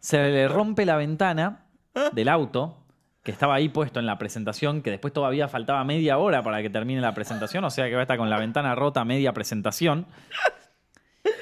[0.00, 1.64] Se le rompe la ventana
[2.12, 2.76] del auto
[3.22, 6.70] que estaba ahí puesto en la presentación, que después todavía faltaba media hora para que
[6.70, 10.06] termine la presentación, o sea que va a estar con la ventana rota media presentación.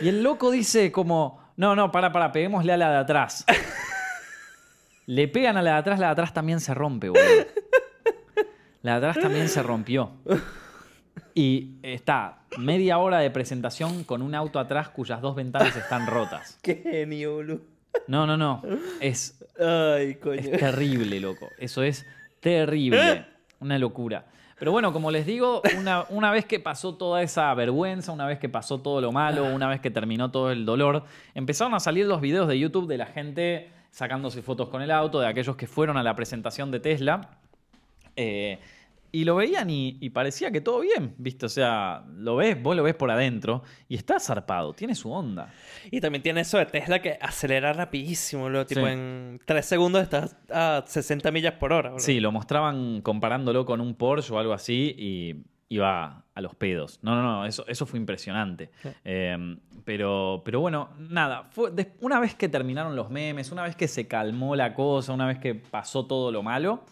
[0.00, 3.44] Y el loco dice como, no, no, para, para, peguémosle a la de atrás.
[5.06, 7.24] Le pegan a la de atrás, la de atrás también se rompe, boludo.
[8.82, 10.12] La de atrás también se rompió.
[11.34, 16.58] Y está media hora de presentación con un auto atrás cuyas dos ventanas están rotas.
[16.62, 17.60] Qué genio, boludo.
[18.06, 18.62] No, no, no.
[19.00, 20.40] Es, Ay, coño.
[20.40, 21.48] es terrible, loco.
[21.58, 22.06] Eso es
[22.40, 23.26] terrible.
[23.60, 24.26] Una locura.
[24.58, 28.38] Pero bueno, como les digo, una, una vez que pasó toda esa vergüenza, una vez
[28.38, 32.06] que pasó todo lo malo, una vez que terminó todo el dolor, empezaron a salir
[32.06, 35.68] los videos de YouTube de la gente sacándose fotos con el auto, de aquellos que
[35.68, 37.38] fueron a la presentación de Tesla.
[38.16, 38.58] Eh,
[39.12, 41.46] y lo veían y, y parecía que todo bien, ¿viste?
[41.46, 45.52] O sea, lo ves, vos lo ves por adentro y está zarpado, tiene su onda.
[45.92, 48.66] Y también tiene eso de Tesla que acelera rapidísimo, boludo.
[48.66, 48.86] Tipo, Sí.
[48.88, 52.04] en 3 segundos estás a 60 millas por hora, boludo.
[52.04, 55.36] Sí, lo mostraban comparándolo con un Porsche o algo así y
[55.68, 56.98] iba a los pedos.
[57.02, 58.70] No, no, no, eso, eso fue impresionante.
[59.04, 63.88] Eh, pero, pero bueno, nada, fue una vez que terminaron los memes, una vez que
[63.88, 66.84] se calmó la cosa, una vez que pasó todo lo malo,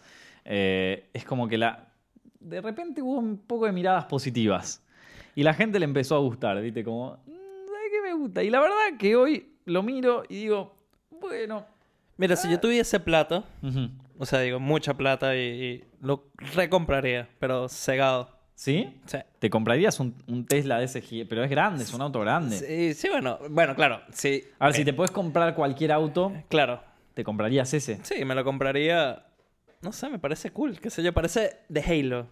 [0.45, 1.87] eh, es como que la...
[2.39, 4.83] De repente hubo un poco de miradas positivas.
[5.35, 6.83] Y la gente le empezó a gustar, ¿viste?
[6.83, 7.31] Como, "Mm,
[7.67, 8.43] ¿sabes qué me gusta?
[8.43, 10.75] Y la verdad que hoy lo miro y digo,
[11.09, 11.65] bueno...
[12.17, 13.89] Mira, si yo tuviese plata, ujú".
[14.19, 18.29] o sea, digo, mucha plata y, y lo recompraría, pero cegado.
[18.55, 18.99] ¿Sí?
[19.05, 19.17] Sí.
[19.39, 22.57] ¿Te comprarías un, un Tesla de ese gi- Pero es grande, es un auto grande.
[22.57, 24.43] Sí, sí, bueno, bueno, claro, sí.
[24.59, 26.81] A ver, si te puedes comprar cualquier auto, Claro.
[27.13, 27.99] ¿te comprarías ese?
[28.03, 29.25] Sí, me lo compraría.
[29.81, 30.79] No sé, me parece cool.
[30.79, 32.27] Qué sé yo, parece de Halo.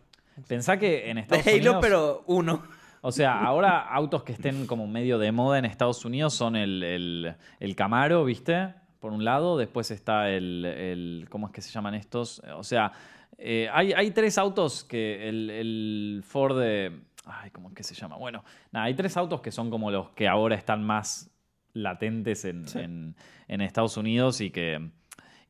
[0.47, 1.77] Pensá que en De Estados Halo, Unidos...
[1.81, 2.63] pero uno.
[3.01, 7.35] O sea, ahora autos que estén como medio de moda en Estados Unidos son el,
[7.59, 8.73] el, Camaro, ¿viste?
[8.99, 12.41] Por un lado, después está el, ¿Cómo es que se llaman estos?
[12.55, 12.91] O sea,
[13.37, 16.59] eh, hay, hay, tres autos que el, Ford...
[16.61, 18.17] ay, ¿cómo es que se llama?
[18.17, 21.29] Bueno, nada, hay tres autos que son como los que ahora están más
[21.73, 23.15] latentes en,
[23.47, 24.91] en Estados Unidos y que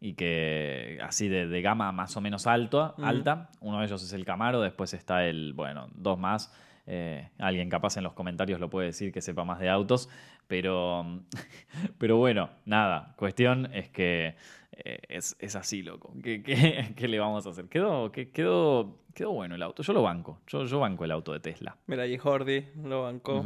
[0.04, 3.52] y que así de, gama más o menos alto, alta.
[3.60, 6.52] Uno de ellos es el Camaro, después está el, bueno, dos más.
[6.88, 10.10] Eh, alguien capaz en los comentarios lo puede decir que sepa más de autos,
[10.48, 11.22] pero,
[12.00, 14.36] pero bueno, nada, cuestión es que
[14.84, 16.14] eh, es, así, loco.
[16.24, 16.42] ¿Qué,
[16.96, 17.66] ¿Qué, le vamos a hacer?
[17.66, 21.40] Quedó, quedó, quedó bueno el auto, yo lo banco, yo, yo banco el auto de
[21.40, 21.78] Tesla.
[21.88, 23.46] Mira, y Jordi lo banco.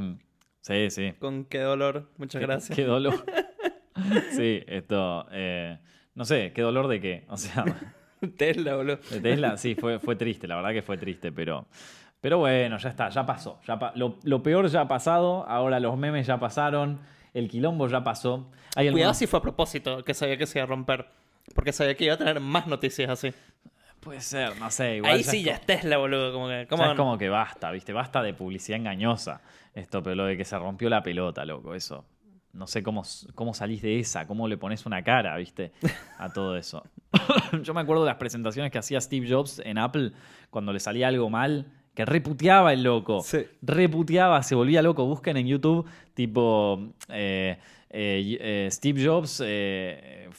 [0.61, 1.13] Sí, sí.
[1.19, 2.75] Con qué dolor, muchas gracias.
[2.75, 3.25] Qué dolor.
[4.31, 5.27] sí, esto...
[5.31, 5.77] Eh,
[6.15, 7.25] no sé, qué dolor de qué.
[7.29, 7.65] O sea.
[8.37, 8.99] Tesla, boludo.
[9.11, 11.67] De Tesla, sí, fue, fue triste, la verdad que fue triste, pero.
[12.21, 13.59] Pero bueno, ya está, ya pasó.
[13.67, 16.99] Ya lo, peor ya ha pasado, ahora los memes ya pasaron,
[17.35, 18.49] el quilombo ya pasó.
[18.75, 21.05] Hay Cuidado si fue a propósito, que sabía que se iba a romper.
[21.53, 23.33] Porque sabía que iba a tener más noticias así.
[23.99, 25.01] Puede ser, no sé.
[25.03, 26.31] Ahí sí ya es Tesla, boludo.
[26.31, 27.93] Como que, es como que basta, ¿viste?
[27.93, 29.41] Basta de publicidad engañosa.
[29.73, 32.05] Esto, pero lo de que se rompió la pelota, loco, eso
[32.55, 33.03] no sé cómo,
[33.35, 35.71] cómo salís de esa, cómo le pones una cara, ¿viste?
[36.17, 36.83] A todo eso.
[37.63, 40.13] Yo me acuerdo de las presentaciones que hacía Steve Jobs en Apple
[40.49, 43.21] cuando le salía algo mal, que reputeaba el loco.
[43.21, 43.45] Sí.
[43.61, 45.05] Reputeaba, se volvía loco.
[45.05, 47.57] Busquen en YouTube, tipo eh,
[47.89, 49.43] eh, eh, Steve Jobs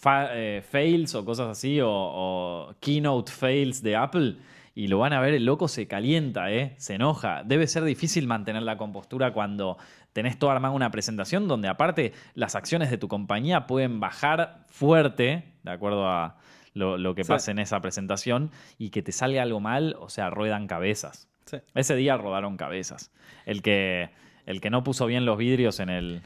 [0.00, 4.36] fails o cosas así, o, o, keynote fails de Apple.
[4.76, 6.74] Y lo van a ver, el loco se calienta, ¿eh?
[6.76, 7.42] se enoja.
[7.44, 9.78] Debe ser difícil mantener la compostura cuando
[10.12, 15.44] tenés todo armado una presentación donde aparte las acciones de tu compañía pueden bajar fuerte,
[15.62, 16.36] de acuerdo a
[16.74, 20.66] lo, que pasa en esa presentación, y que te salga algo mal, o sea, ruedan
[20.66, 21.30] cabezas.
[21.74, 23.10] Ese día rodaron cabezas.
[23.46, 24.10] El que,
[24.44, 26.20] el que no puso bien los vidrios en el...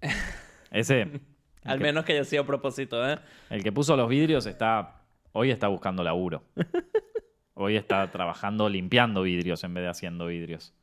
[0.70, 1.20] Ese...
[1.64, 3.18] Al menos que haya sido a propósito, ¿eh?
[3.50, 5.02] El que puso los vidrios está...
[5.32, 6.44] Hoy está buscando laburo.
[7.54, 10.74] Hoy está trabajando limpiando vidrios en vez de haciendo vidrios.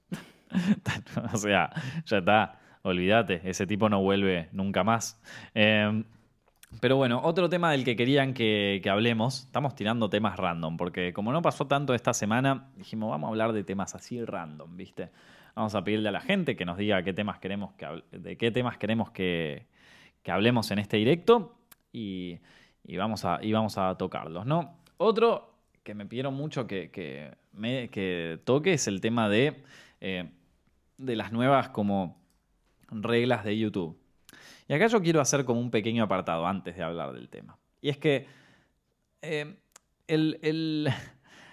[1.33, 1.71] o sea,
[2.05, 5.21] ya está, olvídate, ese tipo no vuelve nunca más.
[5.53, 6.03] Em,
[6.79, 11.31] pero bueno, otro tema del que querían que, hablemos, estamos tirando temas random, porque como
[11.31, 15.09] no pasó tanto esta semana, dijimos, vamos a hablar de temas así random, ¿viste?
[15.55, 18.49] Vamos a pedirle a la gente que nos diga qué temas queremos que de qué
[18.49, 19.67] temas queremos que,
[20.31, 21.57] hablemos en este directo
[21.91, 22.39] y,
[22.97, 24.77] vamos a, y vamos a tocarlos, ¿no?
[24.97, 29.63] Otro que me pidieron mucho que, que toque es el tema de
[30.05, 30.29] eh,
[30.97, 32.21] de las nuevas como
[32.89, 33.97] reglas de YouTube.
[34.67, 37.57] Y acá yo quiero hacer como un pequeño apartado antes de hablar del tema.
[37.79, 38.27] Y es que
[39.21, 39.55] eh,
[40.07, 40.89] el,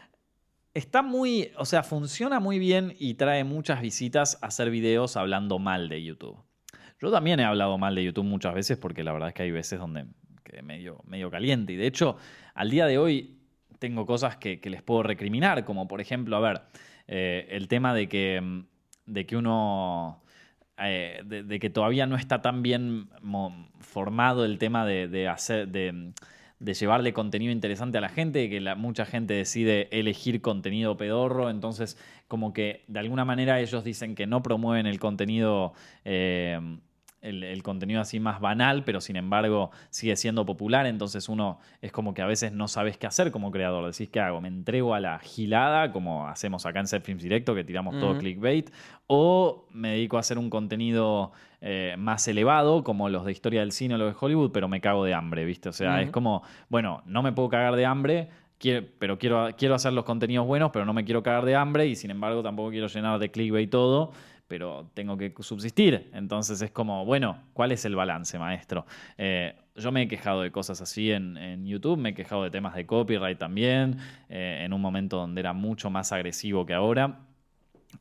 [0.75, 5.89] está muy, o sea, funciona muy bien y trae muchas visitas hacer videos hablando mal
[5.89, 6.37] de YouTube.
[7.01, 9.51] Yo también he hablado mal de YouTube muchas veces porque la verdad es que hay
[9.51, 10.07] veces donde
[10.45, 11.73] quedé medio, medio caliente.
[11.73, 12.17] Y de hecho,
[12.55, 13.39] al día de hoy
[13.79, 16.63] tengo cosas que, les puedo recriminar, como por ejemplo, a ver,
[17.09, 18.61] eh, el tema de que mm,
[19.11, 20.23] de que uno...
[20.83, 23.11] Eh, de, que todavía no está tan bien
[23.81, 25.69] formado el tema de, hacer...
[25.69, 26.13] De,
[26.59, 32.53] llevarle contenido interesante a la gente, que mucha gente decide elegir contenido pedorro, entonces como
[32.53, 35.73] que de alguna manera ellos dicen que no promueven el contenido
[36.05, 36.61] eh,
[37.23, 42.15] el, contenido así más banal, pero sin embargo sigue siendo popular, entonces uno es como
[42.15, 44.41] que a veces no sabes qué hacer como creador, decís, ¿qué hago?
[44.41, 48.17] ¿Me entrego a la gilada, como hacemos acá en Set Films Directo, que tiramos todo
[48.19, 48.71] clickbait?
[49.07, 53.73] ¿O me dedico a hacer un contenido eh, más elevado, como los de historia del
[53.73, 55.69] cine o los de Hollywood, pero me cago de hambre, ¿viste?
[55.69, 58.29] O sea, es como, bueno, no me puedo cagar de hambre,
[58.99, 61.97] pero quiero, quiero hacer los contenidos buenos, pero no me quiero cagar de hambre y
[61.97, 64.13] sin embargo tampoco quiero llenar de clickbait todo
[64.51, 66.11] pero tengo que subsistir.
[66.13, 68.85] Entonces es como, bueno, ¿cuál es el balance, maestro?
[69.17, 72.75] Eh, yo me he quejado de cosas así en, YouTube, me he quejado de temas
[72.75, 77.21] de copyright también, eh, en un momento donde era mucho más agresivo que ahora.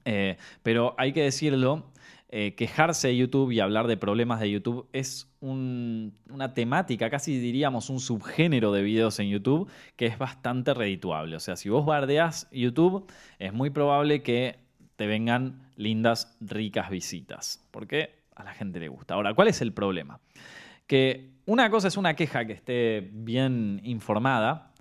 [0.06, 1.92] Eh, pero hay que decirlo,
[2.32, 8.00] quejarse de YouTube y hablar de problemas de YouTube es una temática, casi diríamos un
[8.00, 11.36] subgénero de videos en YouTube que es bastante redituable.
[11.36, 13.06] O sea, si vos bardeás YouTube,
[13.38, 14.58] es muy probable que
[15.00, 17.66] te vengan lindas, ricas visitas.
[17.72, 19.16] Porque a la gente le gusta.
[19.16, 20.20] Ahora, ¿cuál es el problema?
[20.86, 24.72] Que una cosa es una queja que esté bien informada,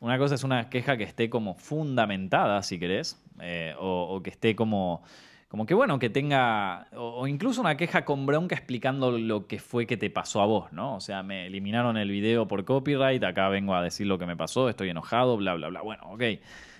[0.00, 4.54] una cosa es una queja que esté como fundamentada, si querés, eh, o, que esté
[4.54, 5.02] como,
[5.48, 9.86] como que bueno, que tenga, o, incluso una queja con bronca explicando lo que fue
[9.86, 10.96] que te pasó a vos, ¿no?
[10.96, 14.36] O sea, me eliminaron el video por copyright, acá vengo a decir lo que me
[14.36, 15.80] pasó, estoy enojado, bla, bla, bla.
[15.82, 16.22] Bueno, ok,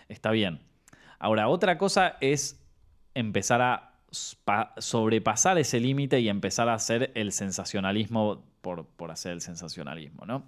[0.08, 0.60] está bien.
[1.18, 2.65] Ahora, otra cosa es
[3.16, 3.92] empezar a
[4.78, 10.44] sobrepasar ese límite y empezar a hacer el sensacionalismo por, por hacer el sensacionalismo, ¿no?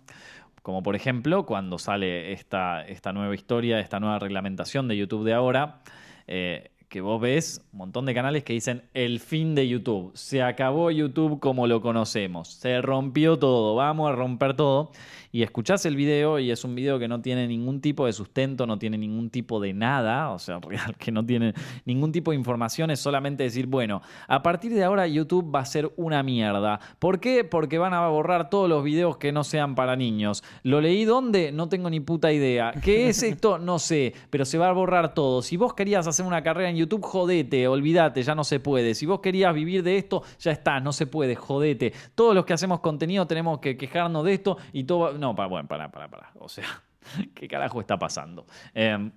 [0.62, 5.32] Como por ejemplo, cuando sale esta, esta nueva historia, esta nueva reglamentación de YouTube de
[5.32, 5.80] ahora,
[6.26, 10.42] eh, que vos ves un montón de canales que dicen el fin de YouTube, se
[10.42, 14.90] acabó YouTube como lo conocemos, se rompió todo, vamos a romper todo.
[15.30, 18.66] Y escuchás el video y es un video que no tiene ningún tipo de sustento,
[18.66, 22.36] no tiene ningún tipo de nada, o sea, real que no tiene ningún tipo de
[22.36, 26.80] información, es solamente decir, bueno, a partir de ahora YouTube va a ser una mierda.
[26.98, 27.44] ¿Por qué?
[27.44, 30.42] Porque van a borrar todos los videos que no sean para niños.
[30.62, 31.52] ¿Lo leí dónde?
[31.52, 32.72] No tengo ni puta idea.
[32.82, 33.58] ¿Qué es esto?
[33.58, 35.42] No sé, pero se va a borrar todo.
[35.42, 38.94] Si vos querías hacer una carrera en YouTube, jodete, olvídate, ya no se puede.
[38.94, 41.92] Si vos querías vivir de esto, ya está, no se puede, jodete.
[42.14, 45.17] Todos los que hacemos contenido tenemos que quejarnos de esto y todo.
[45.18, 46.30] No, para, bueno, para, para, para.
[46.38, 46.66] O sea,
[47.34, 48.46] ¿qué carajo está pasando?
[48.74, 49.10] Em,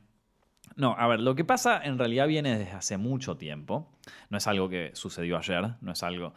[0.76, 3.92] no, a ver, lo que pasa en realidad viene desde hace mucho tiempo.
[4.30, 6.34] No es algo que sucedió ayer, no es algo.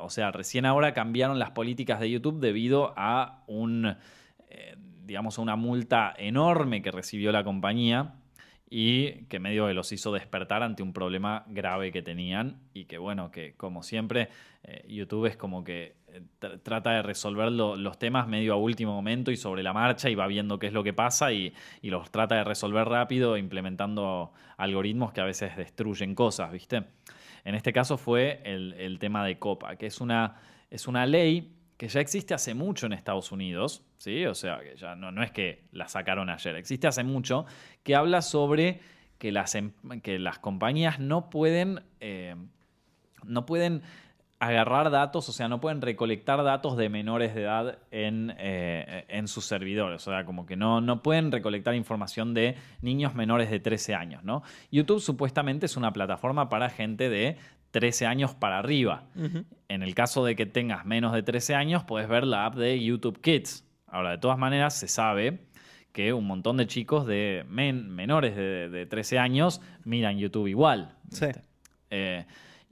[0.00, 3.96] o sea, recién ahora cambiaron las políticas de YouTube debido a un.
[4.48, 8.14] Eh, digamos, a una multa enorme que recibió la compañía
[8.70, 12.98] y que medio que los hizo despertar ante un problema grave que tenían y que
[12.98, 14.28] bueno, que como siempre
[14.62, 15.96] eh, YouTube es como que
[16.62, 20.26] trata de resolver los temas medio a último momento y sobre la marcha y va
[20.26, 25.20] viendo qué es lo que pasa y, los trata de resolver rápido implementando algoritmos que
[25.20, 26.84] a veces destruyen cosas, ¿viste?
[27.44, 30.36] En este caso fue el, el tema de COPA, que es una,
[30.70, 34.26] es una ley que ya existe hace mucho en Estados Unidos, ¿sí?
[34.26, 37.46] O sea, que ya no, no es que la sacaron ayer, existe hace mucho,
[37.82, 38.80] que habla sobre
[39.16, 42.36] que las, em, que las compañías no pueden, eh,
[43.24, 43.80] no pueden
[44.40, 49.28] agarrar datos, o sea, no pueden recolectar datos de menores de edad en, eh, en,
[49.28, 50.08] sus servidores.
[50.08, 54.24] O sea, como que no, no pueden recolectar información de niños menores de 13 años,
[54.24, 54.42] ¿no?
[54.72, 57.36] YouTube supuestamente es una plataforma para gente de
[57.70, 59.04] 13 años para arriba.
[59.68, 62.82] En el caso de que tengas menos de 13 años, puedes ver la app de
[62.82, 63.64] YouTube Kids.
[63.86, 65.38] Ahora, de todas maneras, se sabe
[65.92, 70.96] que un montón de chicos de menores de, 13 años miran YouTube igual.
[71.10, 71.26] Sí.
[71.90, 72.24] Eh,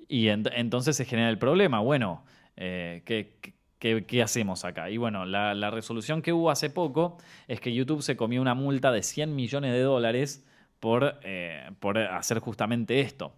[0.08, 1.80] y entonces se genera el problema.
[1.80, 2.24] Bueno,
[2.56, 4.90] eh, ¿qué, hacemos acá?
[4.90, 8.90] Y bueno, la, resolución que hubo hace poco es que YouTube se comió una multa
[8.90, 10.46] de 100 millones de dólares
[10.80, 13.32] por, eh, por hacer justamente esto.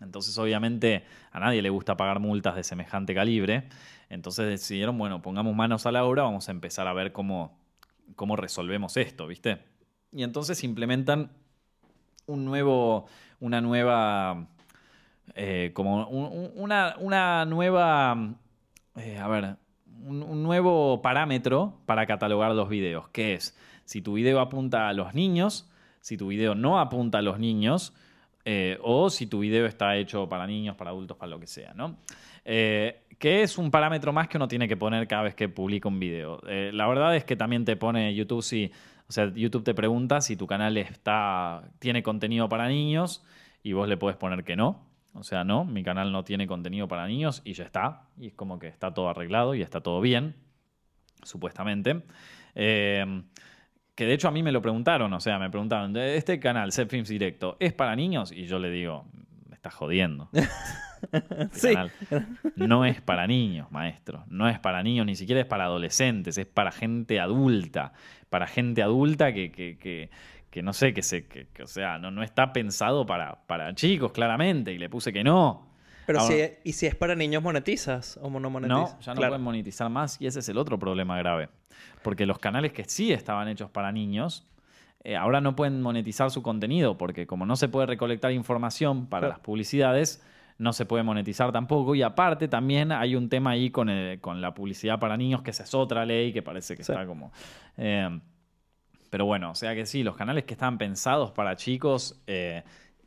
[0.00, 3.68] Entonces, obviamente, a nadie le gusta pagar multas de semejante calibre.
[4.08, 7.58] Entonces decidieron, bueno, pongamos manos a la obra, vamos a empezar a ver cómo,
[8.16, 9.58] cómo resolvemos esto, ¿viste?
[10.12, 11.30] Y entonces implementan
[12.26, 13.06] un nuevo,
[13.40, 14.48] una nueva,
[15.34, 18.34] eh, como una, una, nueva,
[18.96, 19.56] eh, a ver,
[20.04, 25.14] un, nuevo parámetro para catalogar los videos, que es si tu video apunta a los
[25.14, 27.94] niños, si tu video no apunta a los niños,
[28.44, 31.74] eh, o si tu video está hecho para niños, para adultos, para lo que sea,
[31.74, 31.96] ¿no?
[32.44, 36.00] Que es un parámetro más que uno tiene que poner cada vez que publica un
[36.00, 36.40] video.
[36.72, 38.72] La verdad es que también te pone YouTube si,
[39.08, 43.22] o sea, YouTube te pregunta si tu canal está, tiene contenido para niños
[43.62, 44.89] y vos le puedes poner que no.
[45.14, 48.08] O sea, no, mi canal no tiene contenido para niños y ya está.
[48.18, 50.36] Y es como que está todo arreglado y está todo bien,
[51.22, 52.02] supuestamente.
[52.54, 53.22] Eh,
[54.00, 56.88] que de hecho a mí me lo preguntaron, o sea, me preguntaron, ¿este canal, Set
[56.88, 58.32] Films Directo, es para niños?
[58.32, 59.04] Y yo le digo,
[59.46, 60.30] me estás jodiendo.
[61.52, 61.92] Este canal
[62.56, 64.24] no es para niños, maestro.
[64.28, 67.92] No es para niños, ni siquiera es para adolescentes, es para gente adulta.
[68.28, 70.10] Para gente adulta que, que,
[70.62, 74.72] no sé, que se, que, o sea, no, no está pensado para, para chicos, claramente.
[74.72, 75.70] Y le puse que no.
[76.06, 78.96] Pero si, ¿y si es para niños monetizas o no monetizas?
[78.96, 81.50] No, ya no pueden monetizar más y ese es el otro problema grave.
[82.02, 84.44] Porque los canales que sí estaban hechos para niños,
[85.04, 89.28] eh, ahora no pueden monetizar su contenido porque como no se puede recolectar información para
[89.28, 90.24] las publicidades,
[90.58, 91.94] no se puede monetizar tampoco.
[91.94, 93.88] Y aparte también hay un tema ahí con,
[94.20, 97.30] con la publicidad para niños, que esa es otra ley que parece que está como...
[97.76, 98.18] Eh,
[99.10, 102.62] pero bueno, o sea que sí, los canales que estaban pensados para chicos eh,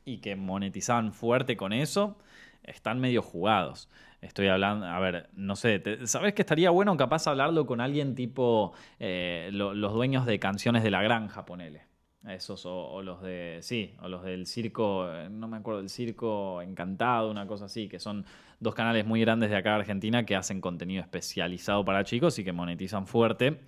[0.05, 2.17] y que monetizaban fuerte con eso,
[2.63, 3.89] están medio jugados.
[4.21, 8.73] Estoy hablando, a ver, no sé, ¿sabes que estaría bueno capaz hablarlo con alguien tipo
[8.99, 11.93] eh, los dueños de canciones de la granja, ponele?
[12.27, 16.61] Esos, o, los de, sí, o los del circo, eh, no me acuerdo, del circo
[16.61, 18.25] encantado, una cosa así, que son
[18.61, 22.45] dos canales muy grandes de acá de Argentina que hacen contenido especializado para chicos y
[22.45, 23.59] que monetizan fuerte.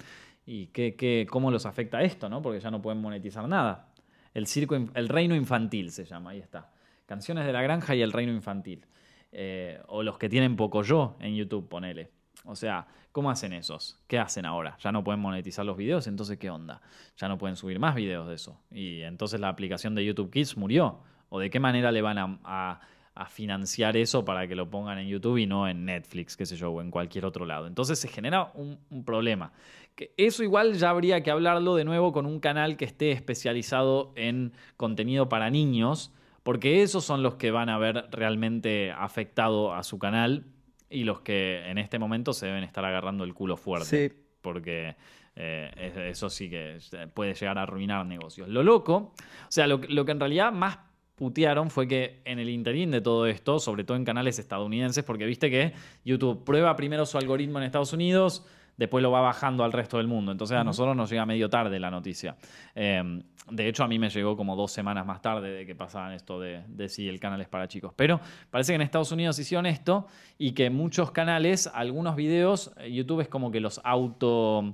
[0.46, 2.42] ¿Y qué, qué, cómo los afecta esto, no?
[2.42, 3.90] Porque ya no pueden monetizar nada.
[4.34, 6.72] El circo, el reino infantil se llama, ahí está.
[7.06, 8.86] Canciones de la Granja y El Reino Infantil.
[9.32, 12.12] Eh, o los que tienen poco yo en YouTube, ponele.
[12.46, 14.00] O sea, ¿cómo hacen esos?
[14.08, 14.78] ¿Qué hacen ahora?
[14.80, 16.08] ¿Ya no pueden monetizar los videos?
[16.08, 16.82] Entonces, ¿qué onda?
[17.18, 18.60] Ya no pueden subir más videos de eso.
[18.72, 21.02] Y entonces la aplicación de YouTube Kids murió.
[21.30, 22.80] ¿O de qué manera le van a,
[23.16, 26.58] a financiar eso para que lo pongan en YouTube y no en Netflix, qué sé
[26.58, 27.66] yo, o en cualquier otro lado.
[27.66, 29.54] Entonces se genera un, problema.
[29.96, 34.12] Que eso igual ya habría que hablarlo de nuevo con un canal que esté especializado
[34.16, 39.84] en contenido para niños, porque esos son los que van a ver realmente afectado a
[39.84, 40.46] su canal
[40.90, 44.10] y los que en este momento se deben estar agarrando el culo fuerte.
[44.10, 44.16] Sí.
[44.42, 44.96] Porque
[45.36, 46.78] eh, eso sí que
[47.14, 48.48] puede llegar a arruinar negocios.
[48.48, 50.78] Lo loco, o sea, lo, lo que en realidad más
[51.16, 55.26] putearon fue que en el interín de todo esto, sobre todo en canales estadounidenses, porque
[55.26, 55.74] viste que
[56.04, 58.46] YouTube prueba primero su algoritmo en Estados Unidos,
[58.78, 60.32] después lo va bajando al resto del mundo.
[60.32, 62.36] Entonces a nosotros nos llega medio tarde la noticia.
[62.74, 66.14] Em, de hecho, a mí me llegó como dos semanas más tarde de que pasaban
[66.14, 67.94] esto de, de, si el canal es para chicos.
[67.96, 68.20] Pero
[68.50, 70.08] parece que en Estados Unidos hicieron esto
[70.38, 74.74] y que muchos canales, algunos videos, eh, YouTube es como que los auto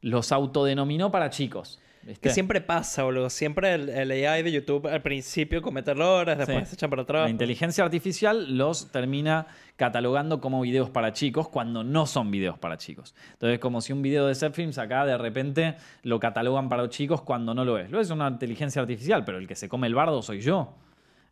[0.00, 1.80] los autodenominó para chicos.
[2.20, 3.28] Que siempre pasa, boludo.
[3.28, 7.24] Siempre el, AI de YouTube al principio comete errores, después se echan para atrás.
[7.24, 9.46] La inteligencia artificial los termina
[9.76, 13.14] catalogando como videos para chicos cuando no son videos para chicos.
[13.32, 17.54] Entonces, como si un video de Films acá de repente lo catalogan para chicos cuando
[17.54, 17.90] no lo es.
[17.90, 20.74] Lo es una inteligencia artificial, pero el que se come el bardo soy yo.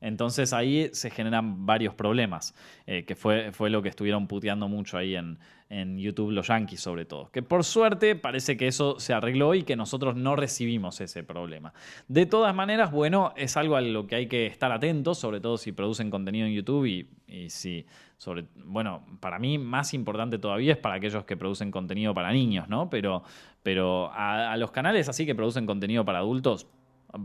[0.00, 2.54] Entonces ahí se generan varios problemas,
[2.86, 5.38] eh, que fue, fue lo que estuvieron puteando mucho ahí en,
[5.68, 7.30] en YouTube los Yankees sobre todo.
[7.30, 11.72] Que por suerte parece que eso se arregló y que nosotros no recibimos ese problema.
[12.08, 15.56] De todas maneras, bueno, es algo a lo que hay que estar atentos, sobre todo
[15.58, 17.86] si producen contenido en YouTube y, si,
[18.18, 22.68] sobre, bueno, para mí más importante todavía es para aquellos que producen contenido para niños,
[22.68, 22.88] ¿no?
[22.88, 23.24] Pero,
[23.62, 26.68] pero a, los canales así que producen contenido para adultos,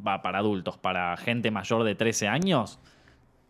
[0.04, 2.80] para adultos, para gente mayor de 13 años,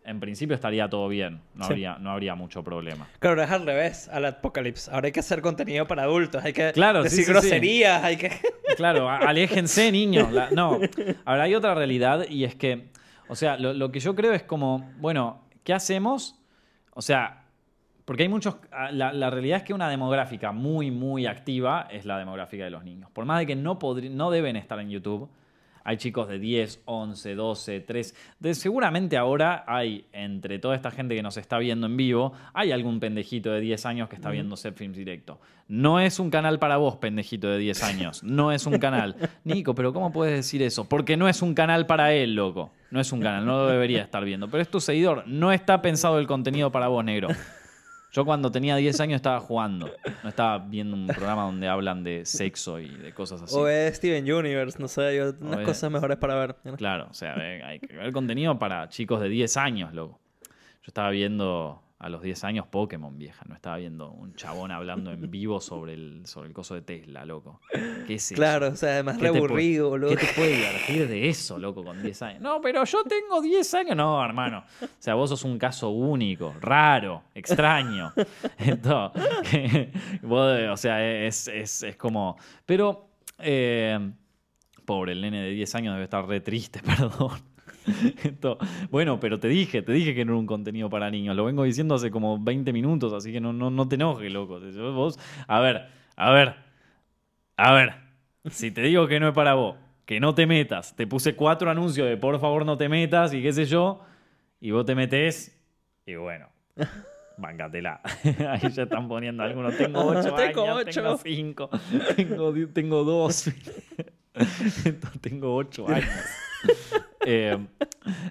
[0.04, 1.40] en principio estaría todo bien.
[1.54, 3.08] No, habría, no habría mucho problema.
[3.18, 4.88] Claro, es al revés, al apocalipsis.
[4.88, 8.30] Ahora hay que hacer contenido para adultos, hay que decir groserías, hay que...
[8.76, 10.28] claro, aléjense, niños.
[10.52, 10.78] no,
[11.24, 12.88] ahora hay otra realidad y es que,
[13.28, 16.36] o sea, lo, que yo creo es como, bueno, ¿qué hacemos?
[16.94, 17.44] O sea,
[18.04, 18.56] porque hay muchos.
[18.90, 22.84] La, la, realidad es que una demográfica muy, muy activa es la demográfica de los
[22.84, 23.10] niños.
[23.12, 23.78] Por más de que no,
[24.10, 25.30] no deben estar en YouTube,
[25.84, 28.14] hay chicos de 10, 11, 12, 3.
[28.38, 32.72] De, seguramente ahora hay, entre toda esta gente que nos está viendo en vivo, hay
[32.72, 35.40] algún pendejito de 10 años que está viendo Set Films Directo.
[35.68, 38.22] No es un canal para vos, pendejito de 10 años.
[38.22, 39.16] No es un canal.
[39.44, 40.88] Nico, pero ¿cómo puedes decir eso?
[40.88, 42.72] Porque no es un canal para él, loco.
[42.90, 44.48] No es un canal, no lo debería estar viendo.
[44.48, 45.26] Pero es tu seguidor.
[45.26, 47.28] No está pensado el contenido para vos, negro.
[48.12, 49.90] Yo cuando tenía 10 años estaba jugando.
[50.22, 53.54] No estaba viendo un programa donde hablan de sexo y de cosas así.
[53.56, 56.56] O es Steven Universe, no sé, hay unas cosas mejores para ver.
[56.76, 60.20] Claro, o sea, hay que ver contenido para chicos de 10 años, loco.
[60.42, 63.44] Yo estaba viendo a los 10 años Pokémon, vieja.
[63.48, 67.24] No estaba viendo un chabón hablando en vivo sobre el, sobre el coso de Tesla,
[67.24, 67.60] loco.
[68.08, 70.16] ¿Qué es Claro, o sea, además re aburrido, loco.
[70.16, 72.40] ¿Qué te puede divertir de eso, loco, con 10 años?
[72.42, 73.96] No, pero yo tengo 10 años.
[73.96, 74.64] No, hermano.
[74.82, 78.12] O sea, vos sos un caso único, raro, extraño.
[78.58, 79.88] Entonces,
[80.28, 82.36] o sea, es, es, es como...
[82.66, 83.10] Pero...
[83.38, 84.12] Eh,
[84.84, 87.51] pobre, el nene de 10 años debe estar re triste, perdón.
[88.90, 91.36] bueno, pero te dije, te dije que no era un contenido para niños.
[91.36, 94.60] Lo vengo diciendo hace como 20 minutos, así que no, no, no te enojes, loco.
[94.92, 96.54] Vos, a ver, a ver,
[97.56, 97.94] a ver.
[98.50, 101.70] Si te digo que no es para vos, que no te metas, te puse cuatro
[101.70, 104.00] anuncios de por favor no te metas y qué sé yo,
[104.60, 105.56] y vos te metes,
[106.06, 106.48] y bueno.
[107.36, 108.00] Bancatela.
[108.48, 109.76] Ahí ya están poniendo algunos.
[109.76, 111.70] Tengo ocho tengo años, tengo cinco,
[112.16, 113.50] tengo, tengo dos.
[115.20, 116.08] tengo ocho años.
[117.24, 117.56] Eh,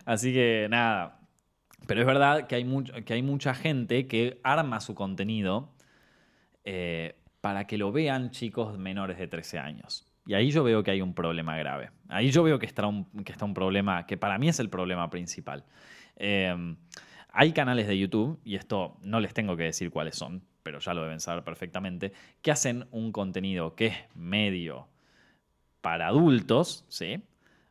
[0.05, 1.19] así que nada.
[1.87, 5.73] Pero es verdad que hay, que hay mucha gente que arma su contenido
[6.63, 10.07] eh, para que lo vean chicos menores de 13 años.
[10.25, 11.89] Y ahí yo veo que hay un problema grave.
[12.07, 14.69] Ahí yo veo que está un, que está un problema que para mí es el
[14.69, 15.65] problema principal.
[16.17, 16.75] Eh,
[17.33, 20.93] hay canales de YouTube, y esto no les tengo que decir cuáles son, pero ya
[20.93, 22.11] lo deben saber perfectamente,
[22.41, 24.87] que hacen un contenido que es medio
[25.81, 27.23] para adultos, ¿sí?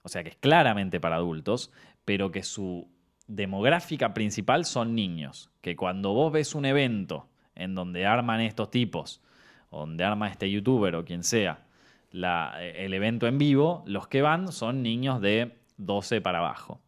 [0.03, 1.73] O sea que es claramente para adultos,
[2.05, 2.89] pero que su
[3.27, 9.23] demográfica principal son niños, que cuando vos ves un evento en donde arman estos tipos,
[9.71, 11.65] donde arma este youtuber o quien sea,
[12.13, 16.81] el evento en vivo, los que van son niños de 12 para abajo.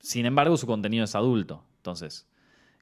[0.00, 1.64] Sin embargo, su contenido es adulto.
[1.76, 2.28] Entonces,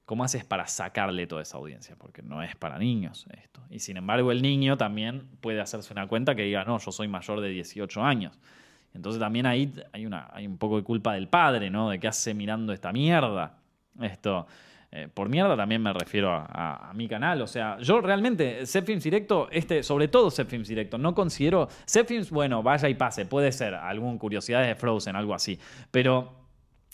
[0.04, 1.94] ¿cómo haces para sacarle toda esa audiencia?
[1.96, 3.62] Porque no es para niños esto.
[3.70, 7.06] Y sin embargo, el niño también puede hacerse una cuenta que diga, no, yo soy
[7.06, 8.38] mayor de 18 años.
[8.98, 11.88] Entonces también ahí hay, una, un poco de culpa del padre, ¿no?
[11.88, 13.58] De qué hace mirando esta mierda.
[14.00, 14.46] Esto.
[14.90, 17.42] Eh, por mierda también me refiero a, mi canal.
[17.42, 21.68] O sea, yo realmente, Zepfilms Directo, este, sobre todo Zepfilms Directo, no considero.
[21.88, 25.58] Zepfilms, bueno, vaya y pase, puede ser, algún curiosidades de Frozen, algo así.
[25.90, 26.32] Pero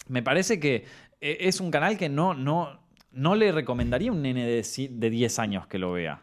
[0.09, 0.85] me parece que
[1.21, 2.81] e- es un canal que no, no,
[3.13, 6.21] no le recomendaría a un nene de, de 10 años que lo vea.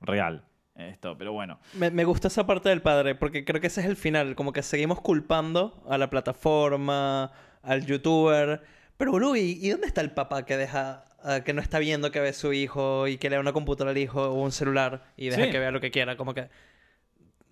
[0.00, 0.44] Real.
[0.74, 1.58] Esto, pero bueno.
[1.74, 4.34] Me, me gusta esa parte del padre, porque creo que ese es el final.
[4.34, 7.30] Como que seguimos culpando a la plataforma,
[7.62, 8.62] al youtuber.
[8.96, 12.10] Pero, boludo, ¿y, y dónde está el papá que deja, ah, que no está viendo
[12.10, 15.02] que ve su hijo y que le da una computadora al hijo o un celular
[15.16, 15.50] y deja Sí.
[15.50, 16.16] que vea lo que quiera?
[16.16, 16.48] Como que.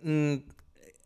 [0.02, 0.34] mm,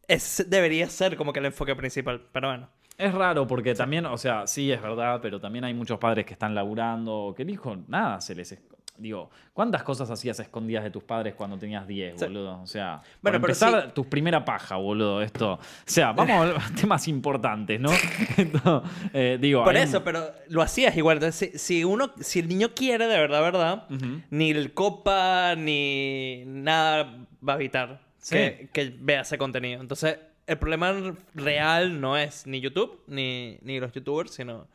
[0.07, 2.69] es, debería ser como que el enfoque principal, pero bueno.
[2.97, 6.35] Es raro porque también, o sea, sí es verdad, pero también hay muchos padres que
[6.35, 8.57] están laburando, que el hijo, nada, se les...
[8.97, 12.25] Digo, ¿cuántas cosas hacías escondidas de tus padres cuando tenías 10, Sí.
[12.27, 12.61] boludo?
[12.63, 13.91] O sea, Bueno, pero empezar sí.
[13.93, 15.55] tu primera paja, boludo, esto.
[15.55, 17.91] O sea, vamos a temas importantes, ¿no?
[19.13, 21.17] Eh, digo, Por eso, un- pero lo hacías igual.
[21.17, 23.85] Entonces, si, si uno, si el niño quiere de verdad, verdad,
[24.31, 27.17] ni el copa ni nada
[27.47, 28.35] va a evitar Sí.
[28.37, 29.81] que, que vea ese contenido.
[29.81, 30.95] Entonces, el problema
[31.35, 34.67] real no es ni YouTube ni, ni los youtubers, sino,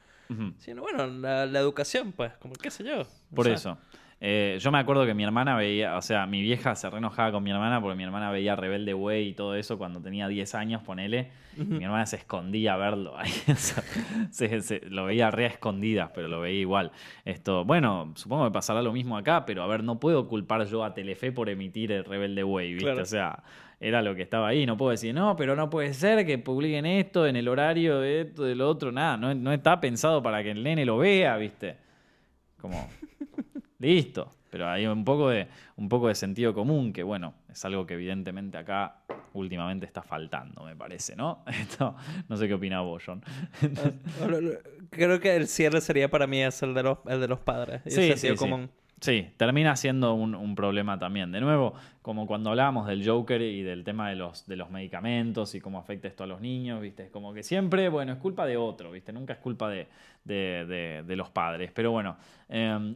[0.60, 3.04] sino bueno, la, la educación, pues, como qué sé yo.
[3.34, 3.78] Por eso.
[4.22, 7.32] Eh, yo me acuerdo que mi hermana veía, o sea, mi vieja se re enojaba
[7.32, 10.56] con mi hermana porque mi hermana veía Rebelde Way y todo eso cuando tenía 10
[10.56, 11.32] años, ponele.
[11.56, 13.14] mi hermana se escondía a verlo.
[14.32, 16.92] se- se- lo veía re a escondidas, pero lo veía igual.
[17.24, 20.84] Esto, bueno, supongo que pasará lo mismo acá, pero a ver, no puedo culpar yo
[20.84, 22.86] a Telefe por emitir el Rebelde Way, ¿viste?
[22.86, 23.02] Claro.
[23.04, 23.44] O sea,
[23.80, 24.66] era lo que estaba ahí.
[24.66, 28.22] No puedo decir, no, pero no puede ser que publiquen esto en el horario de
[28.22, 29.16] esto, de lo otro, nada.
[29.16, 31.78] No, no está pensado para que el nene lo vea, ¿viste?
[32.60, 32.90] Como,
[33.80, 34.32] listo.
[34.52, 37.94] Pero hay un poco, de, un poco de sentido común, que bueno, es algo que
[37.94, 38.96] evidentemente acá
[39.34, 41.44] últimamente está faltando, me parece, ¿no?
[41.48, 41.96] Esto,
[42.28, 43.22] no sé qué opina vos, John.
[44.90, 47.82] Creo que el cierre sería para mí es el de los, el de los padres.
[47.86, 48.36] el Sí, sentido sí, sí.
[48.38, 48.70] común.
[49.02, 51.32] Sí, termina siendo un, un problema también.
[51.32, 55.56] De nuevo, como cuando hablábamos del Joker y del tema de los, de los medicamentos
[55.56, 57.04] y cómo afecta esto a los niños, ¿viste?
[57.04, 59.14] Es como que siempre, bueno, es culpa de otro, ¿viste?
[59.14, 59.88] Nunca es culpa de,
[60.26, 61.72] de- de- de los padres.
[61.74, 62.18] Pero bueno,
[62.50, 62.96] eh,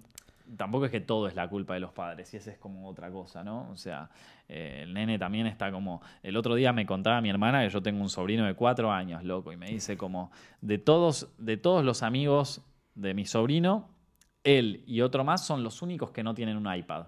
[0.57, 3.09] tampoco es que todo es la culpa de los padres y esa es como otra
[3.11, 3.69] cosa, ¿no?
[3.71, 4.09] O sea,
[4.47, 6.01] eh, el nene también está como...
[6.21, 9.23] El otro día me contaba mi hermana que yo tengo un sobrino de cuatro años,
[9.23, 10.31] loco, y me dice como,
[10.61, 12.61] de todos, de todos los amigos
[12.95, 13.89] de mi sobrino,
[14.43, 17.07] él y otro más son los únicos que no tienen un iPad.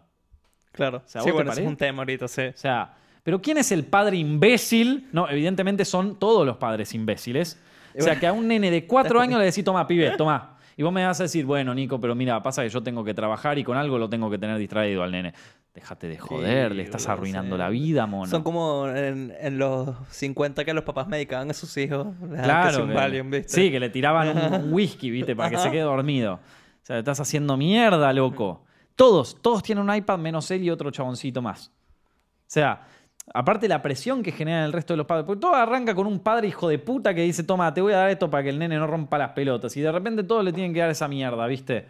[0.72, 1.02] Claro.
[1.06, 2.42] sea, sí, ¿vos te bueno, es un tema ahorita, sí.
[2.48, 5.08] O sea, ¿pero quién es el padre imbécil?
[5.12, 7.62] No, evidentemente son todos los padres imbéciles.
[7.98, 10.55] O sea, que a un nene de cuatro años le decís, toma, pibe, toma.
[10.78, 13.14] Y vos me vas a decir, bueno, Nico, pero mira, pasa que yo tengo que
[13.14, 15.34] trabajar y con algo lo tengo que tener distraído al nene.
[15.74, 18.30] Déjate de joder, Sí, le estás arruinando la vida, mono.
[18.30, 22.08] Son como en, en los 50 que los papás medicaban a sus hijos.
[22.22, 22.82] Que Claro.
[22.82, 23.50] sí que- Valium, ¿viste?
[23.50, 25.36] sí, que le tiraban un, un whisky, ¿viste?
[25.36, 26.40] Para que se quede dormido.
[26.86, 28.64] O sea, le estás haciendo mierda, loco.
[28.96, 31.70] Todos, todos tienen un iPad menos él y otro chaboncito más.
[31.70, 32.86] O sea,
[33.34, 35.26] aparte la presión que genera el resto de los padres.
[35.26, 37.98] Porque todo arranca con un padre hijo de puta que dice, toma, te voy a
[37.98, 39.76] dar esto para que el nene no rompa las pelotas.
[39.78, 41.86] Y de repente todos le tienen que dar esa mierda, ¿viste?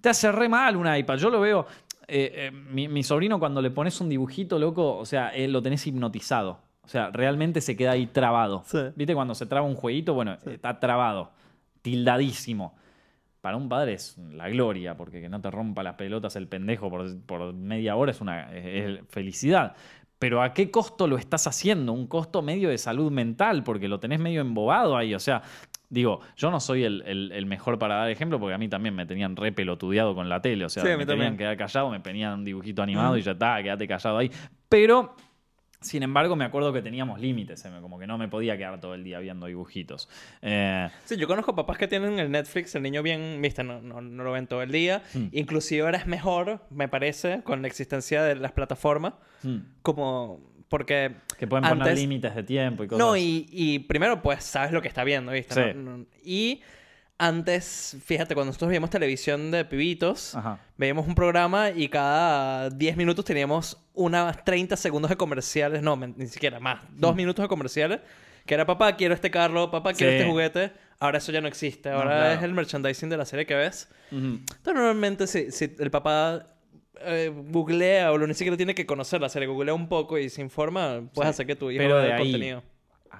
[0.00, 1.16] Te hace re mal un iPad.
[1.18, 1.66] Yo lo veo.
[2.06, 5.62] eh, eh, mi, mi sobrino, cuando le pones un dibujito, loco, o sea, él lo
[5.62, 6.58] tenés hipnotizado.
[6.82, 8.62] O sea, realmente se queda ahí trabado.
[8.66, 8.78] Sí.
[8.94, 9.14] ¿Viste?
[9.14, 11.32] Cuando se traba un jueguito, bueno, está trabado.
[11.80, 12.74] Tildadísimo.
[13.40, 16.88] Para un padre es la gloria, porque que no te rompa las pelotas el pendejo
[16.90, 19.74] por, por media hora es una es felicidad.
[20.24, 21.92] Pero ¿a qué costo lo estás haciendo?
[21.92, 25.14] Un costo medio de salud mental, porque lo tenés medio embobado ahí.
[25.14, 25.42] O sea,
[25.90, 28.94] digo, yo no soy el, el- el mejor para dar ejemplo, porque a mí también
[28.94, 30.64] me tenían re pelotudeado con la tele.
[30.64, 33.32] O sea, Sí, me tenían que quedar callado, me ponían un dibujito animado y ya
[33.32, 34.30] está, quédate callado ahí.
[34.70, 35.14] Pero
[35.84, 38.94] sin embargo, me acuerdo que teníamos límites, eh, como que no me podía quedar todo
[38.94, 40.08] el día viendo dibujitos.
[40.42, 44.00] Eh, Sí, yo conozco papás que tienen el Netflix, el niño bien, viste, no, no,
[44.00, 45.02] no lo ven todo el día.
[45.14, 45.26] Hmm.
[45.32, 51.12] Inclusive ahora es mejor, me parece, con la existencia de las plataformas, hmm, como porque...
[51.38, 52.98] que pueden poner Antes- límites de tiempo y cosas.
[53.06, 55.72] No, y, y primero pues sabes lo que está viendo, ¿viste?
[55.72, 55.78] Sí.
[55.78, 56.62] No- y
[57.18, 60.58] antes, fíjate, cuando nosotros veíamos televisión de pibitos, Ajá.
[60.76, 66.26] veíamos un programa y cada 10 minutos teníamos unas 30 segundos de comerciales, no, ni
[66.26, 68.00] siquiera más, dos minutos de comerciales,
[68.46, 70.18] que era papá, quiero este carro, papá, quiero Sí.
[70.18, 70.72] este juguete.
[71.00, 72.34] Ahora eso ya no existe, No, ahora claro.
[72.34, 73.88] es el merchandising de la serie que ves.
[74.10, 74.18] Ujú.
[74.26, 76.50] Entonces normalmente si, si el papá
[77.00, 80.28] eh, googlea o lo ni siquiera tiene que conocer la serie, googlea un poco y
[80.30, 81.34] se informa, puedes Sí.
[81.34, 82.62] hacer que tu hijo Pero vea de el ahí contenido.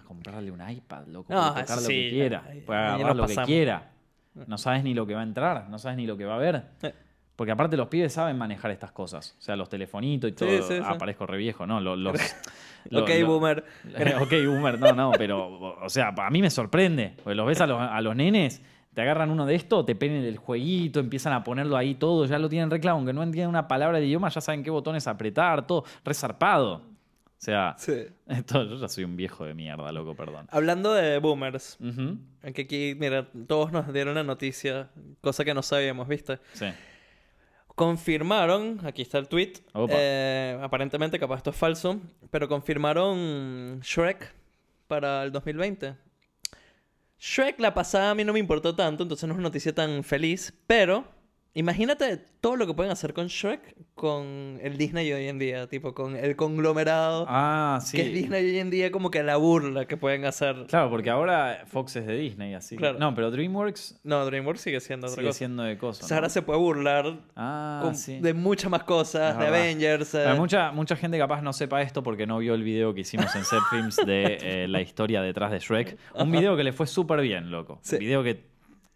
[0.00, 3.34] A comprarle un iPad, loco, No, puede tocar lo que quiera, puede agarrar lo que
[3.46, 3.90] quiera.
[4.46, 6.38] No sabes ni lo que va a entrar, no sabes ni lo que va a
[6.38, 6.62] ver.
[7.36, 9.34] Porque aparte los pibes saben manejar estas cosas.
[9.38, 10.48] O sea, los telefonitos y todo.
[10.48, 10.98] Sí, sí, ah, sí.
[10.98, 11.80] parezco re viejo, ¿no?
[11.80, 12.36] Los, los-
[12.90, 13.64] lo- ok, boomer.
[14.20, 17.14] ok, boomer, no, no, pero, o sea, a mí me sorprende.
[17.22, 20.22] Porque los ves a los, a los nenes, te agarran uno de estos, te penen
[20.24, 23.66] el jueguito, empiezan a ponerlo ahí todo, ya lo tienen reclamo, aunque no entienden una
[23.66, 26.82] palabra de idioma, ya saben qué botones apretar, todo, resarpado.
[27.44, 28.06] O sea, Sí.
[28.26, 30.46] esto, yo ya soy un viejo de mierda, loco, perdón.
[30.50, 32.16] Hablando de boomers, Ujú.
[32.54, 34.88] que aquí, mira, todos nos dieron la noticia,
[35.20, 36.38] cosa que no sabíamos, ¿viste?
[36.54, 36.66] Sí.
[37.74, 39.54] Confirmaron, aquí está el tweet,
[39.90, 44.32] eh, aparentemente capaz esto es falso, pero confirmaron Shrek
[44.86, 45.96] para el 2020.
[47.18, 50.04] Shrek la pasada a mí no me importó tanto, entonces no es una noticia tan
[50.04, 51.04] feliz, pero
[51.54, 55.94] imagínate todo lo que pueden hacer con Shrek con el Disney hoy en día, tipo
[55.94, 57.96] con el conglomerado Ah, sí.
[57.96, 60.66] que es Disney hoy en día, como que la burla que pueden hacer.
[60.68, 62.76] Claro, porque ahora Fox es de Disney, así.
[62.76, 62.98] Claro.
[62.98, 65.38] No, pero DreamWorks No, DreamWorks sigue siendo otra sigue cosa.
[65.38, 66.08] siendo de O cosas.
[66.08, 68.18] sea, ahora se puede burlar Ah, con- sí.
[68.20, 69.46] de muchas más cosas, de.
[69.46, 70.12] Avengers.
[70.14, 73.02] eh, Pero mucha, mucha gente capaz no sepa esto porque no vio el video que
[73.02, 75.96] hicimos en Set Films de eh, la historia detrás de Shrek.
[76.16, 77.78] Un video que le fue súper bien, loco.
[77.82, 77.94] Sí.
[77.94, 78.44] Un video que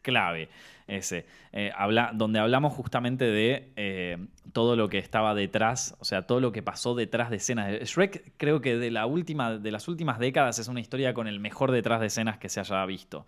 [0.03, 0.49] clave
[0.89, 1.27] ese.
[1.53, 6.41] Eh, habla, donde hablamos justamente de eh, todo lo que estaba detrás, o sea, todo
[6.41, 7.71] lo que pasó detrás de escenas.
[7.89, 11.39] Shrek creo que de, la última, de las últimas décadas es una historia con el
[11.39, 13.27] mejor detrás de escenas que se haya visto.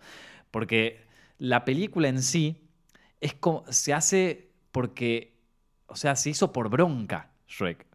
[0.49, 1.05] Porque
[1.37, 2.57] la película en sí
[3.21, 5.37] es como, se hace porque,
[5.85, 7.85] o sea, se hizo por bronca Shrek.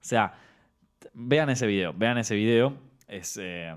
[0.00, 0.34] O sea,
[1.12, 2.78] vean ese video, vean ese video.
[3.08, 3.76] Eh,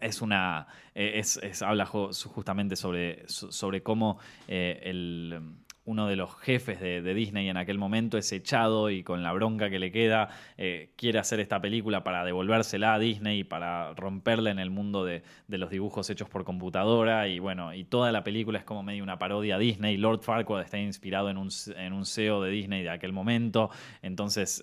[0.00, 0.66] es una.
[0.94, 4.18] eh, es, habla justamente sobre, so- sobre cómo
[4.48, 5.40] eh, el,
[5.84, 9.32] uno de los jefes de, de Disney en aquel momento es echado y con la
[9.32, 10.28] bronca que le queda
[10.58, 15.04] eh, quiere hacer esta película para devolvérsela a Disney y para romperla en el mundo
[15.04, 18.82] de, de los dibujos hechos por computadora y bueno, y toda la película es como
[18.82, 19.96] medio una parodia a Disney.
[19.96, 23.70] Lord Farquaad está inspirado en un, en un CEO de Disney de aquel momento,
[24.02, 24.62] entonces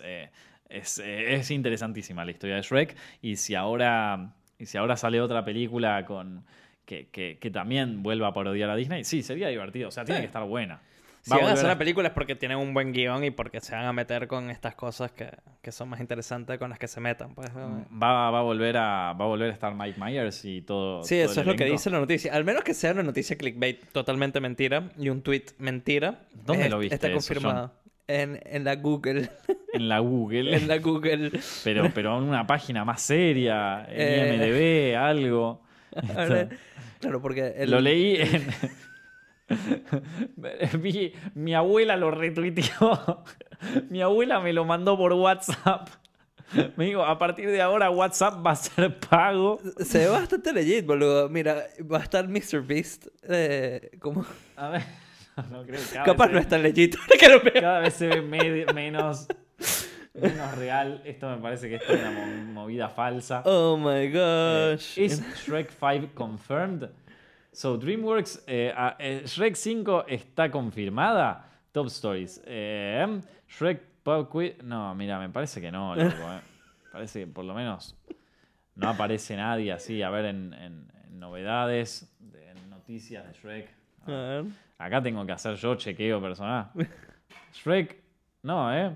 [0.69, 5.43] es, es interesantísima la historia de Shrek y si ahora, y si ahora sale otra
[5.45, 6.43] película con...
[6.86, 9.89] Que, que- que también vuelva a parodiar a Disney, sí, sería divertido.
[9.89, 10.80] O sea, tiene que estar buena.
[11.22, 13.76] Si van a hacer la película es porque tienen un buen guion y porque se
[13.76, 15.30] van a meter con estas cosas que,
[15.62, 17.36] que son más interesantes con las que se metan.
[17.36, 21.03] Pues, Va, va a volver a va a volver a estar Mike Myers y todo.
[21.03, 22.34] Sí, todo eso el es lo que dice la noticia.
[22.34, 26.22] Al menos que sea una noticia clickbait totalmente mentira y un tweet mentira.
[26.45, 27.74] ¿Dónde es- lo viste Está eso, confirmado.
[28.08, 29.30] En, en la Google.
[29.74, 30.55] En la Google.
[30.55, 31.32] en la Google.
[31.64, 34.93] Pero, pero en una página más seria, en Eh.
[34.93, 35.62] IMDB, algo.
[36.16, 36.58] Ver,
[36.99, 38.47] claro, porque el- Lo leí en.
[40.82, 43.24] Vi- mi abuela lo retuiteó.
[43.89, 45.89] mi abuela me lo mandó por WhatsApp.
[46.78, 49.60] Me dijo, a partir de ahora WhatsApp va a ser pago.
[49.80, 51.28] Se ve bastante legit, boludo.
[51.30, 52.62] Mira, va a estar Mr.
[52.66, 53.08] Beast.
[53.28, 54.26] eh, como...
[54.55, 54.82] A ver.
[55.51, 56.61] No, creo cada Capaz vez no es tan.
[57.61, 59.27] Cada vez se ve me- menos,
[60.13, 61.01] menos real.
[61.05, 63.43] Esto me parece que esto es una mo- movida falsa.
[63.45, 64.11] Oh my Eh,
[64.73, 64.97] gosh.
[64.97, 66.89] ¿Es Shrek 5 confirmed?
[67.51, 71.43] So, DreamWorks, eh, ah, eh, Shrek 5 está confirmada.
[71.71, 72.41] Top Stories.
[72.45, 74.61] Eh, Shrek Pop Quiz.
[74.63, 76.05] No, mira, me parece que no, loco.
[76.33, 76.39] eh.
[76.91, 77.95] Parece que por lo menos
[78.75, 80.01] no aparece nadie así.
[80.01, 83.69] A ver, en, en- en novedades, de- en noticias de Shrek.
[84.08, 84.45] A ver.
[84.80, 86.70] Acá tengo que hacer yo chequeo personal.
[87.53, 88.01] Shrek,
[88.43, 88.95] no, ¿eh?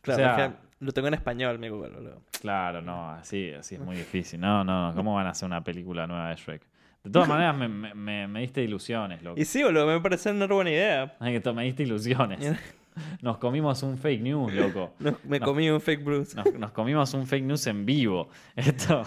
[0.00, 2.22] Claro, O sea- es que lo tengo en español, mi Google, boludo.
[2.40, 4.38] Claro, no, así, así es muy difícil.
[4.40, 6.62] No, no, no, ¿cómo van a hacer una película nueva de Shrek?
[7.04, 9.40] De todas maneras, me, me- me- me diste ilusiones, loco.
[9.40, 11.16] Y sí, boludo, me parece una buena idea.
[11.20, 12.54] Ay, que to- me diste ilusiones.
[13.22, 14.94] Nos comimos un fake news, loco.
[15.24, 16.36] Me comí un fake Bruce.
[16.36, 18.28] Nos, nos comimos un fake news en vivo.
[18.56, 19.02] Esto.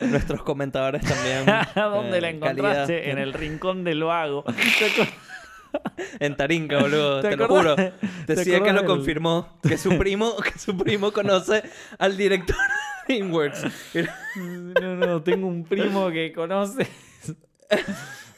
[0.00, 1.44] Nuestros comentadores también.
[1.74, 2.94] ¿Dónde eh, la encontraste?
[2.96, 3.10] calidad.
[3.12, 4.44] En el rincón del vago.
[6.20, 7.20] En Taringa, boludo.
[7.20, 7.76] ¿Te Te, lo juro.
[8.26, 9.58] Decía que lo del- confirmó.
[9.66, 11.62] Que su primo, que su primo conoce
[11.98, 12.56] al director
[13.08, 13.64] de DreamWorks.
[14.80, 16.86] No, no, tengo un primo que conoce.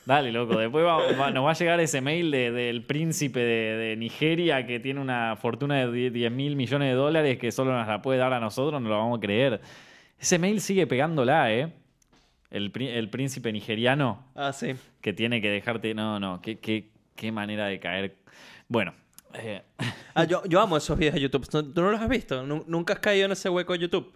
[0.04, 3.76] Dale, loco, después va- va- nos va a llegar ese mail de- del príncipe de,
[3.76, 7.72] de Nigeria que tiene una fortuna de 10 10 mil millones de dólares que solo
[7.76, 9.60] nos la puede dar a nosotros, no lo vamos a creer.
[10.18, 11.72] Ese mail sigue pegándola, ¿eh?
[12.50, 14.74] El, el príncipe nigeriano Ah, sí.
[15.00, 15.94] que tiene que dejarte...
[15.94, 18.16] No, no, qué, qué, qué manera de caer.
[18.68, 18.94] Bueno,
[19.34, 19.62] eh,
[20.14, 21.46] Ah, yo, yo amo esos videos de YouTube.
[21.48, 22.42] ¿Tú no los has visto?
[22.44, 24.12] Nu- ¿Nunca has caído en ese hueco de YouTube?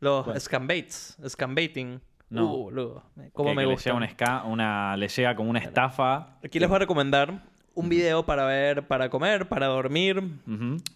[0.00, 0.40] Los ¿Cuál?
[0.40, 1.16] scambaits.
[1.26, 2.00] Scambaiting.
[2.28, 2.52] No.
[2.52, 3.04] Uh, boludo.
[3.32, 6.38] ¿Cómo que- me que le llega, una una- le llega como una estafa.
[6.44, 7.42] Aquí les voy a recomendar
[7.76, 10.22] un video para ver, para comer, para dormir,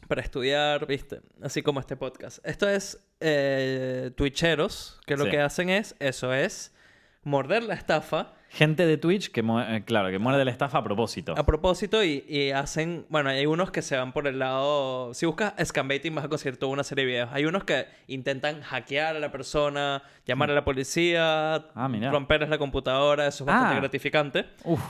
[0.09, 1.21] para estudiar, ¿viste?
[1.43, 2.39] Así como este podcast.
[2.45, 5.31] Esto es eh, Twitcheros, que lo Sí.
[5.31, 6.75] que hacen es, eso es,
[7.23, 11.35] morder la estafa Gente de Twitch que, eh, claro, que muerde la estafa a propósito.
[11.39, 15.25] a propósito y, y hacen, bueno, hay unos que se van por el lado, si
[15.25, 17.31] buscas scambaiting vas a conseguir toda una serie de videos.
[17.33, 22.59] Hay unos que intentan hackear a la persona, llamar a la policía, Ah, romperles la
[22.59, 23.81] computadora, eso es bastante Ah.
[23.81, 24.47] gratificante.
[24.65, 24.81] Uf.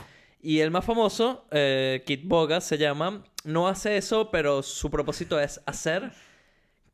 [0.43, 5.39] Y el más famoso, eh, Kit Boga se llama, no hace eso, pero su propósito
[5.39, 6.13] es hacer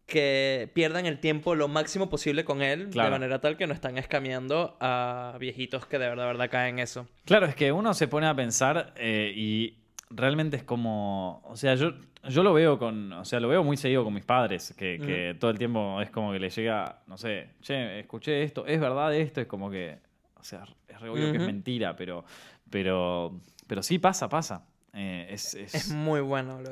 [0.07, 3.09] que pierdan el tiempo lo máximo posible con él, Claro.
[3.11, 6.75] de manera tal que no están escameando a viejitos que de verdad, de verdad caen
[6.77, 7.09] en eso.
[7.25, 9.79] Claro, es que uno se pone a pensar eh, y
[10.11, 11.93] realmente es como, o sea, yo,
[12.29, 15.37] yo lo veo con, o sea, lo veo muy seguido con mis padres, que, que
[15.41, 19.13] todo el tiempo es como que les llega, no sé, che, escuché esto, es verdad
[19.13, 19.99] esto, es como que,
[20.37, 22.25] o sea, es re obvio que es mentira, pero,
[22.71, 24.67] pero, pero sí pasa, pasa.
[24.93, 26.61] Eh, es, es- Es muy bueno.
[26.61, 26.71] lo-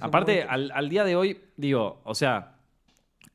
[0.00, 2.52] Aparte, muy- al, al día de hoy, digo, o sea,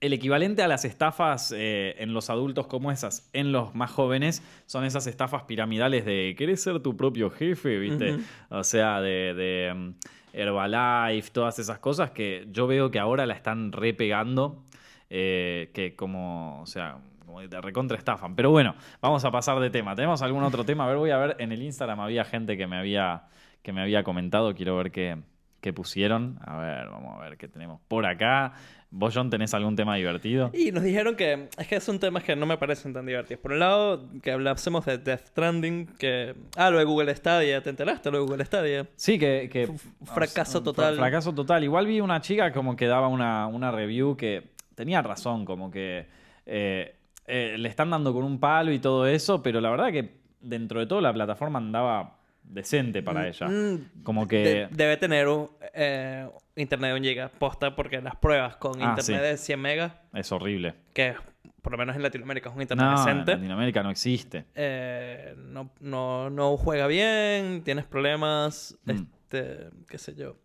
[0.01, 4.41] el equivalente a las estafas eh, en los adultos como esas, en los más jóvenes,
[4.65, 8.15] son esas estafas piramidales de querés ser tu propio jefe, ¿viste?
[8.49, 9.93] O sea, de, de, mm,
[10.31, 14.63] Herbalife, todas esas cosas que yo veo que ahora la están repegando,
[15.09, 16.99] eh, que como, o sea,
[17.29, 18.35] como que te recontra estafan.
[18.35, 19.95] Pero bueno, vamos a pasar de tema.
[19.95, 20.85] ¿Tenemos algún otro tema?
[20.85, 23.25] A ver, voy a ver, en el Instagram había gente que me había,
[23.61, 25.17] que me había comentado, quiero ver qué,
[25.61, 26.39] qué pusieron.
[26.43, 28.53] A ver, vamos a ver qué tenemos por acá.
[28.91, 30.49] ¿Vos, John, tenés algún tema divertido?
[30.51, 33.39] Y nos dijeron que es que son temas que no me parecen tan divertidos.
[33.39, 36.33] Por un lado, que hablásemos de Death Stranding, que...
[36.57, 38.09] Ah, lo de Google Stadia, ¿te enteraste?
[38.09, 38.87] Lo de Google Stadia.
[38.95, 39.47] Sí, que...
[39.51, 40.95] que F- fracaso total.
[40.95, 41.63] Fracaso total.
[41.63, 46.07] Igual vi una chica como que daba una, una review que tenía razón, como que
[46.47, 46.95] eh,
[47.29, 50.79] eh, le están dando con un palo y todo eso, pero la verdad que dentro
[50.79, 53.47] de todo la plataforma andaba decente para ella.
[53.47, 54.37] Mm, Como que...
[54.37, 58.95] de- debe tener un, eh, internet de un giga posta porque las pruebas con Ah,
[58.97, 59.13] internet sí.
[59.13, 60.73] de 100 megas, Es horrible.
[60.93, 61.13] que
[61.61, 64.45] por lo menos en Latinoamérica es un internet No, en decente, Latinoamérica no existe.
[64.55, 68.91] eh, no, no, no juega bien, tienes problemas, Mm.
[68.91, 70.35] este, qué sé yo.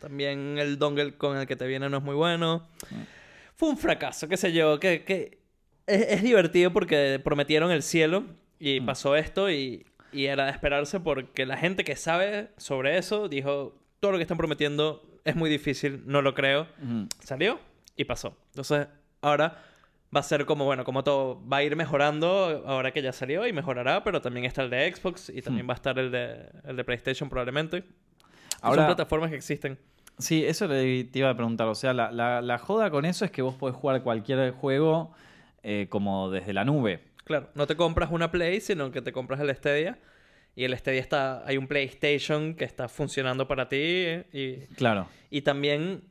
[0.00, 2.68] También el dongle con el que te viene no es muy bueno.
[2.90, 2.94] Mm.
[3.56, 5.38] Fue un fracaso, qué sé yo, que, que
[5.88, 8.24] es, es divertido porque prometieron el cielo
[8.58, 8.86] y Mm.
[8.86, 13.74] pasó esto y, y era de esperarse porque la gente que sabe sobre eso dijo,
[14.00, 16.66] todo lo que están prometiendo es muy difícil, no lo creo.
[17.20, 17.58] Salió
[17.96, 18.36] y pasó.
[18.50, 18.86] Entonces,
[19.20, 19.64] ahora
[20.14, 23.46] va a ser como, bueno, como todo, va a ir mejorando ahora que ya salió
[23.46, 26.46] y mejorará, pero también está el de Xbox y también va a estar el de,
[26.64, 27.84] el de PlayStation probablemente.
[28.62, 29.78] Ahora- Son plataformas que existen.
[30.18, 31.68] Sí, eso te iba a preguntar.
[31.68, 35.12] O sea, la, la- la joda con eso es que vos podés jugar cualquier juego
[35.62, 37.00] eh, como desde la nube.
[37.24, 39.98] Claro, no te compras una Play, sino que te compras el Stadia.
[40.56, 44.06] Y el Stadia está, hay un PlayStation que está funcionando para ti.
[44.32, 45.06] Y, Claro.
[45.30, 46.02] y también,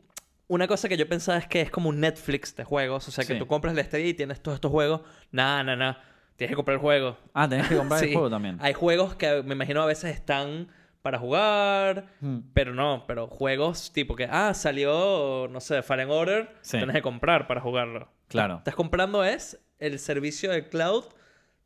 [0.47, 3.07] una cosa que yo pensaba es que es como un Netflix de juegos.
[3.07, 3.39] O sea, que Sí.
[3.39, 5.01] tú compras el Stadia y tienes todos estos juegos.
[5.31, 6.03] Nada, nada, nada.
[6.37, 7.17] Tienes que comprar el juego.
[7.33, 8.57] Ah, tenés que comprar el juego también.
[8.61, 10.67] Hay juegos que me imagino a veces están
[11.01, 12.39] para jugar, Mm.
[12.53, 16.77] pero no, pero juegos tipo que, ah, salió, no sé, Fallen Order, Sí.
[16.77, 18.09] tienes que comprar para jugarlo.
[18.27, 18.57] Claro.
[18.57, 21.05] Estás comprando es el servicio de cloud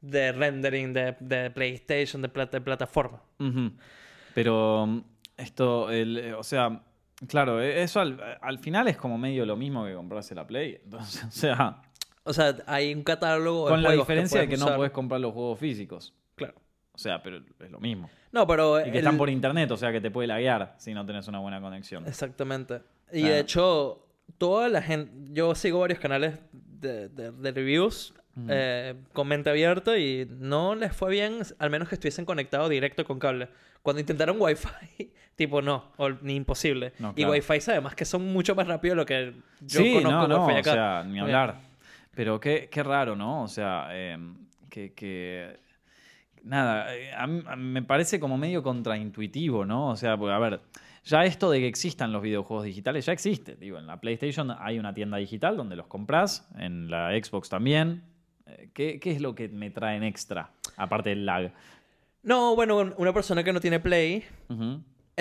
[0.02, 3.22] de rendering de, de PlayStation, de, pla- de plataforma.
[4.34, 5.02] Pero mm,
[5.38, 6.82] esto, el, eh, o sea,
[7.28, 10.80] claro, eh, eso al, al final es como medio lo mismo que comprarse la Play.
[10.84, 11.82] Entonces, o sea,
[12.24, 15.34] O sea, hay un catálogo de con la diferencia de que no puedes comprar los
[15.34, 16.14] juegos físicos.
[16.36, 16.56] Claro.
[16.94, 18.10] O sea, pero es lo mismo.
[18.32, 18.80] No, pero...
[18.80, 21.28] Y que el- están por internet, o sea que te puede laguear si no tenés
[21.28, 22.08] una buena conexión.
[22.08, 22.82] Exactamente.
[23.12, 24.06] Y de hecho,
[24.38, 25.12] toda la gente.
[25.34, 28.14] Yo sigo varios canales de, de- de reviews
[28.48, 33.04] eh, con mente abierta y no les fue bien, al menos que estuviesen conectados directo
[33.04, 33.50] con cable.
[33.82, 36.94] Cuando intentaron Wi-Fi, tipo no, o ni imposible.
[37.00, 37.26] No, Y.
[37.26, 40.46] Wi-Fi además que son mucho más rápidos de lo que yo sí, conozco no, no,
[40.46, 40.74] Wi-Fi o acá.
[40.74, 41.56] sea, ni hablar.
[42.16, 43.44] Pero qué, qué raro, ¿no?
[43.44, 44.18] O sea, eh,
[44.70, 45.58] que, que-
[46.44, 49.90] Nada, eh, a mí- a mí me parece como medio contraintuitivo, ¿no?
[49.90, 50.62] O sea, porque, a ver,
[51.04, 53.56] ya esto de que existan los videojuegos digitales ya existe.
[53.56, 58.04] Digo, en la PlayStation hay una tienda digital donde los compras, en la Xbox también.
[58.48, 60.50] Eh, ¿Qué, qué es lo que me traen extra?
[60.78, 61.54] Aparte del lag.
[62.24, 64.24] No, bueno, una persona que no tiene Play.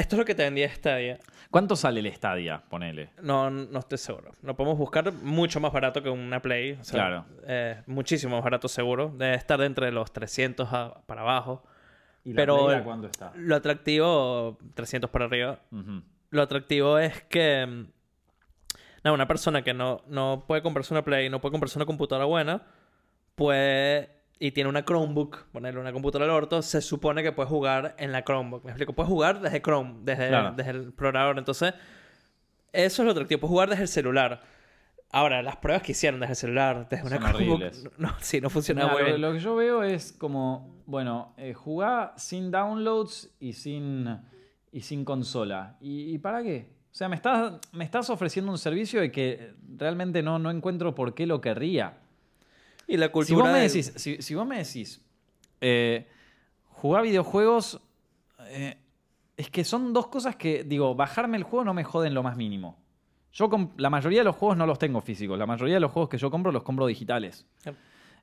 [0.01, 1.19] Esto es lo que te vendía Stadia.
[1.51, 2.63] ¿Cuánto sale el Stadia?
[2.69, 3.11] Ponele.
[3.23, 4.31] No, no estoy seguro.
[4.43, 6.73] Lo podemos buscar mucho más barato que una Play.
[6.73, 7.27] o sea, Claro.
[7.47, 9.13] eh, muchísimo más barato seguro.
[9.17, 11.65] Debe estar de entre los 300 a- para abajo.
[12.25, 13.33] ¿Y Pero- Play a cuánto está?
[13.37, 15.59] Lo atractivo, 300 para arriba.
[16.31, 17.67] Lo atractivo es que...
[17.67, 17.87] mm,
[19.03, 22.27] No, una persona que no, no puede comprarse una Play, no puede comprarse una computadora
[22.27, 22.63] buena,
[23.35, 24.20] puede...
[24.43, 28.11] Y tiene una Chromebook, ponerle una computadora al orto, se supone que puede jugar en
[28.11, 28.65] la Chromebook.
[28.65, 30.55] Me explico, puede jugar desde Chrome, desde, Claro.
[30.57, 31.39] desde el programador.
[31.39, 31.75] Entonces,
[32.73, 34.41] eso es lo atractivo, puede jugar desde el celular.
[35.13, 37.89] Ahora, las pruebas que hicieron desde el celular, desde una Son Chromebook, horribles.
[37.99, 39.21] no, sí, no funcionaba muy lo, bien.
[39.21, 44.09] lo que yo veo es como, bueno, eh, jugá sin downloads y sin,
[44.73, 45.77] y sin consola.
[45.83, 46.71] ¿Y, y para qué?
[46.91, 50.95] O sea, me estás, me estás ofreciendo un servicio de que realmente no, no encuentro
[50.95, 51.99] por qué lo querría.
[52.91, 53.43] Y la Si cultura...
[53.45, 55.01] vos me del- decís, si, si vos me decís
[55.61, 56.07] eh,
[56.69, 57.81] jugar videojuegos,
[58.49, 58.77] eh,
[59.37, 62.37] es que son dos cosas que, digo, bajarme el juego no me joden lo más
[62.37, 62.79] mínimo.
[63.33, 65.39] Yo la mayoría de los juegos no los tengo físicos.
[65.39, 67.47] La mayoría de los juegos que yo compro los compro digitales.
[67.65, 67.75] Yep.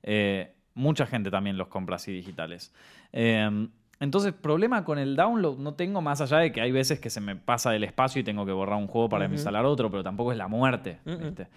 [0.03, 2.74] Eh, mucha gente también los compra así digitales.
[3.13, 7.09] Eh, entonces, problema con el download no tengo más allá de que hay veces que
[7.09, 10.03] se me pasa del espacio y tengo que borrar un juego para instalar otro, pero
[10.03, 10.99] tampoco es la muerte.
[11.05, 11.47] ¿viste?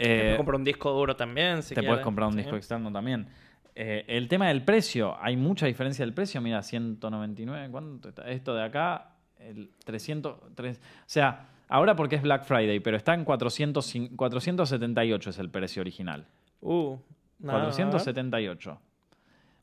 [0.00, 2.38] Te puedes Eh, comprar un disco duro también, si te puedes comprar un Sí.
[2.40, 3.26] disco externo también.
[3.74, 6.40] Eh, el tema del precio, hay mucha diferencia del precio.
[6.40, 8.28] Mira, 199, ¿cuánto está?
[8.30, 13.14] Esto de acá, el 300, tres- o sea, ahora porque es Black Friday, pero está
[13.14, 16.26] en 400, 478 es el precio original.
[16.60, 16.96] Uh,
[17.38, 18.80] nada, 478.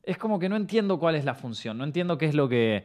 [0.04, 2.84] Es como que no entiendo cuál es la función, no entiendo qué es lo que...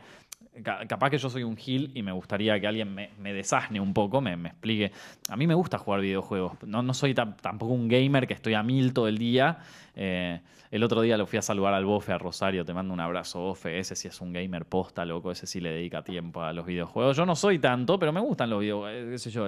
[0.62, 3.34] ca- Capaz que yo soy un gil y me gustaría que alguien me, me
[3.80, 4.92] un poco, me, me explique.
[5.30, 8.54] A mí me gusta jugar videojuegos, no, no soy tam- tampoco un gamer que estoy
[8.54, 9.60] a mil todo el día.
[9.96, 10.40] Eh,
[10.72, 13.40] el otro día lo fui a saludar al Bofe, a Rosario, te mando un abrazo,
[13.40, 13.78] Bofe.
[13.80, 17.16] Ese sí es un gamer posta, loco, ese sí le dedica tiempo a los videojuegos.
[17.16, 19.46] Yo no soy tanto, pero me gustan los videojuegos, eh, qué sé yo.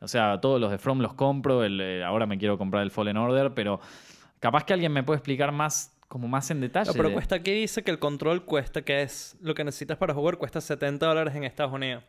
[0.00, 3.16] o sea, todos los de From los compro, eh, ahora me quiero comprar el Fallen
[3.16, 3.80] Order, pero
[4.38, 6.88] capaz que alguien me puede explicar más, como más en detalle.
[6.88, 10.12] No, pero cuesta aquí dice que el control cuesta, que es lo que necesitas para
[10.12, 12.02] jugar, cuesta 70 dólares en Estados Unidos.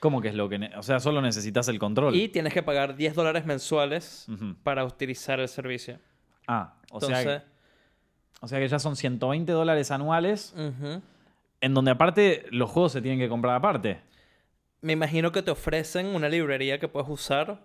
[0.00, 0.70] ¿Cómo que es lo que.?
[0.76, 2.16] O sea, solo necesitas el control.
[2.16, 4.26] Y tienes que pagar 10 dólares mensuales
[4.64, 6.00] para utilizar el servicio.
[6.48, 7.44] Ah, o Entonces, sea, que-
[8.40, 10.52] o sea que ya son 120 dólares anuales,
[11.60, 14.00] en donde aparte los juegos se tienen que comprar aparte.
[14.82, 17.64] me imagino que te ofrecen una librería que puedes usar,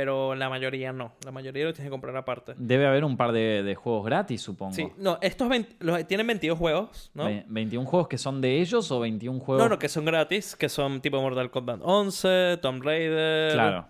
[0.00, 1.10] pero la mayoría no.
[1.24, 2.54] La mayoría lo tienes que comprar aparte.
[2.56, 4.72] Debe haber un par de, de juegos gratis, supongo.
[4.72, 7.24] Sí, no, estos 20 los, tienen 22 juegos, ¿no?
[7.24, 9.64] Ve- ¿21 juegos que son de ellos o 21 juegos?
[9.64, 13.86] No, no, que son gratis, que son tipo Mortal Kombat 11, Tomb Raider, Claro.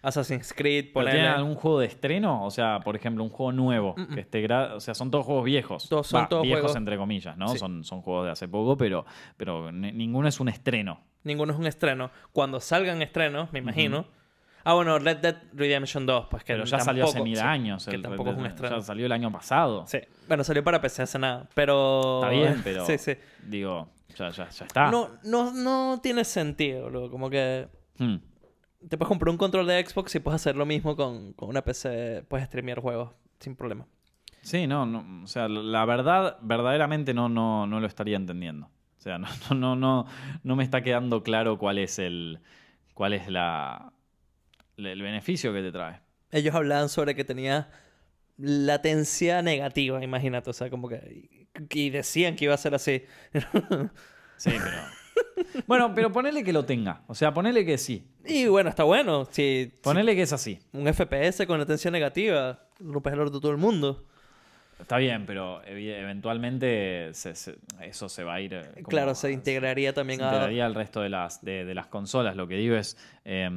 [0.00, 1.12] Assassin's Creed, ¿Pero ponele.
[1.12, 2.44] tienen algún juego de estreno?
[2.44, 3.94] O sea, por ejemplo, un juego nuevo.
[3.96, 4.14] Mm-mm.
[4.14, 5.88] Que esté gra- O sea, son todos juegos viejos.
[5.90, 7.48] Todos- son Va, todos viejos juegos- entre comillas, ¿no?
[7.48, 7.58] Sí.
[7.58, 9.04] Son, son juegos de hace poco, pero,
[9.36, 11.00] pero ni- ninguno es un estreno.
[11.22, 12.10] Ninguno es un estreno.
[12.32, 14.06] Cuando salgan estrenos, me imagino.
[14.64, 17.86] Ah, bueno, Red Dead Redemption 2, pues que Pero ya salió hace mil sí, años.
[17.86, 18.76] Que el tampoco es un estreno.
[18.76, 19.86] Ya salió el año pasado.
[19.86, 19.98] Sí.
[20.26, 22.20] Bueno, salió para PC hace nada, pero...
[22.22, 22.86] Está bien, pero.
[22.86, 23.12] sí, sí.
[23.46, 24.90] Digo, ya, ya, ya está.
[24.90, 27.10] No, no, no tiene sentido, luego.
[27.10, 28.16] Como que Hmm.
[28.88, 31.62] te puedes comprar un control de Xbox y puedes hacer lo mismo con, con una
[31.62, 32.24] PC.
[32.28, 33.86] Puedes streamear juegos sin problema.
[34.42, 38.66] Sí, no, no, o sea, la verdad, verdaderamente no, no, no lo estaría entendiendo.
[38.98, 40.06] O sea, no, no, no, no,
[40.42, 42.40] no me está quedando claro cuál es el,
[42.92, 43.92] cuál es la,
[44.76, 46.00] el beneficio que te trae.
[46.30, 47.70] Ellos hablaban sobre que tenía
[48.38, 50.50] latencia negativa, imagínate.
[50.50, 51.28] O sea, como que...
[51.70, 53.04] Y decían que iba a ser así.
[54.36, 55.64] Sí, pero.
[55.68, 57.02] Bueno, pero ponele que lo tenga.
[57.06, 58.04] O sea, ponele que sí.
[58.26, 59.26] y bueno, está bueno.
[59.26, 60.58] Si, si Ponele que es así.
[60.72, 64.04] un FPS con latencia negativa, rompes el orto de todo el mundo.
[64.80, 68.54] Está bien, pero eventualmente se- se- eso se va a ir.
[68.54, 70.28] eh, como- claro, se integraría también se a...
[70.30, 72.34] integraría al resto de las, de, de las consolas.
[72.34, 73.48] Lo que digo es, eh,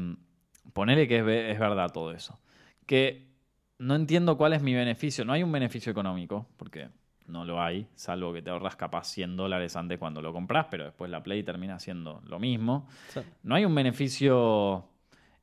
[0.74, 2.40] ponele que es, es verdad todo eso.
[2.86, 3.28] Que
[3.80, 5.26] no entiendo cuál es mi beneficio.
[5.26, 6.90] No hay un beneficio económico, porque
[7.28, 10.86] no lo hay, salvo que te ahorras capaz 100 dólares antes cuando lo compras, pero
[10.86, 12.88] después la Play termina siendo lo mismo.
[13.10, 13.20] Sí.
[13.44, 14.86] No hay un beneficio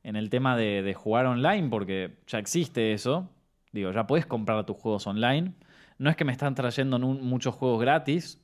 [0.03, 3.29] en el tema de, de jugar online, porque ya existe eso.
[3.71, 5.53] Digo, ya puedes comprar tus juegos online.
[5.97, 8.41] No es que me están trayendo muchos juegos gratis.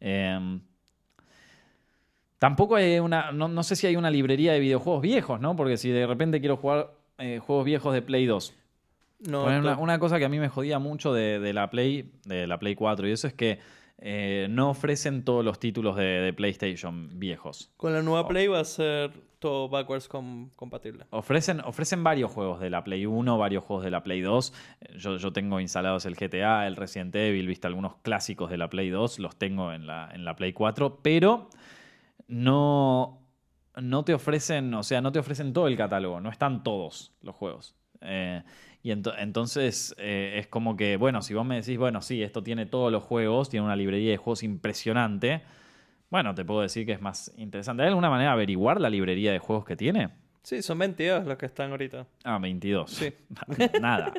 [0.00, 0.60] Em,
[2.44, 3.32] tampoco hay una.
[3.32, 5.56] No, no sé si hay una librería de videojuegos viejos, ¿no?
[5.56, 8.54] Porque si de repente quiero jugar eh, juegos viejos de Play 2.
[9.28, 9.44] No,
[9.78, 12.74] una, cosa que a mí me jodía mucho de, de la Play, de la Play
[12.74, 13.58] 4, y eso es que
[13.98, 17.70] eh, no ofrecen todos los títulos de, de PlayStation viejos.
[17.78, 18.28] Con la nueva Oh.
[18.28, 21.04] Play va a ser todo backwards com- compatible.
[21.10, 24.52] Ofrecen, ofrecen varios juegos de la Play 1, varios juegos de la Play 2.
[24.80, 28.68] Eh, Yo, yo tengo instalados el GTA, el Resident Evil, viste algunos clásicos de la
[28.68, 31.48] Play 2, los tengo en la, en la Play 4, pero
[32.28, 33.20] no,
[33.76, 37.34] no te ofrecen, o sea, no te ofrecen todo el catálogo, no están todos los
[37.34, 37.74] juegos.
[38.00, 38.42] Eh,
[38.82, 42.42] y ento- entonces eh, es como que, bueno, si vos me decís, bueno, sí, esto
[42.42, 45.42] tiene todos los juegos, tiene una librería de juegos impresionante,
[46.10, 47.82] bueno, te puedo decir que es más interesante.
[47.82, 50.10] ¿Hay alguna manera de averiguar la librería de juegos que tiene?
[50.42, 52.06] Sí, son 22 los que están ahorita.
[52.22, 52.90] Ah, 22.
[52.90, 53.12] Sí.
[53.80, 54.12] nada,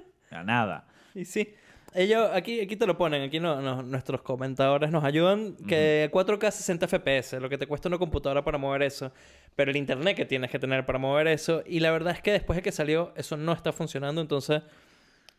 [0.43, 0.88] nada.
[1.14, 1.53] Y sí.
[1.96, 6.52] Ellos, aquí, aquí te lo ponen, aquí no, no- nuestros comentadores nos ayudan, que 4K
[6.52, 9.12] 60 FPS, lo que te cuesta una computadora para mover eso,
[9.56, 12.32] pero el internet que tienes que tener para mover eso, y la verdad es que
[12.32, 14.62] después de que salió, eso no está funcionando, entonces...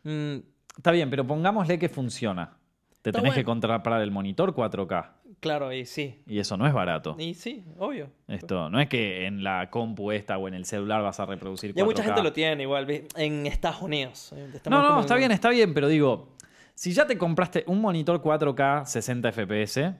[0.03, 0.37] mm,
[0.77, 2.55] Está bien, pero pongámosle que funciona.
[3.01, 5.09] Te tenés que comprar el monitor 4K.
[5.39, 6.21] claro, y sí.
[6.27, 7.15] Y eso no es barato.
[7.17, 8.09] Y sí, obvio.
[8.27, 11.73] Esto no es que en la compu esta o en el celular vas a reproducir
[11.73, 11.77] 4K.
[11.77, 14.33] Ya mucha gente lo tiene igual, en Estados Unidos.
[14.53, 16.35] Estamos No, no, está en- bien, está bien, pero digo,
[16.77, 19.95] si ya te compraste un monitor 4K 60 FPS,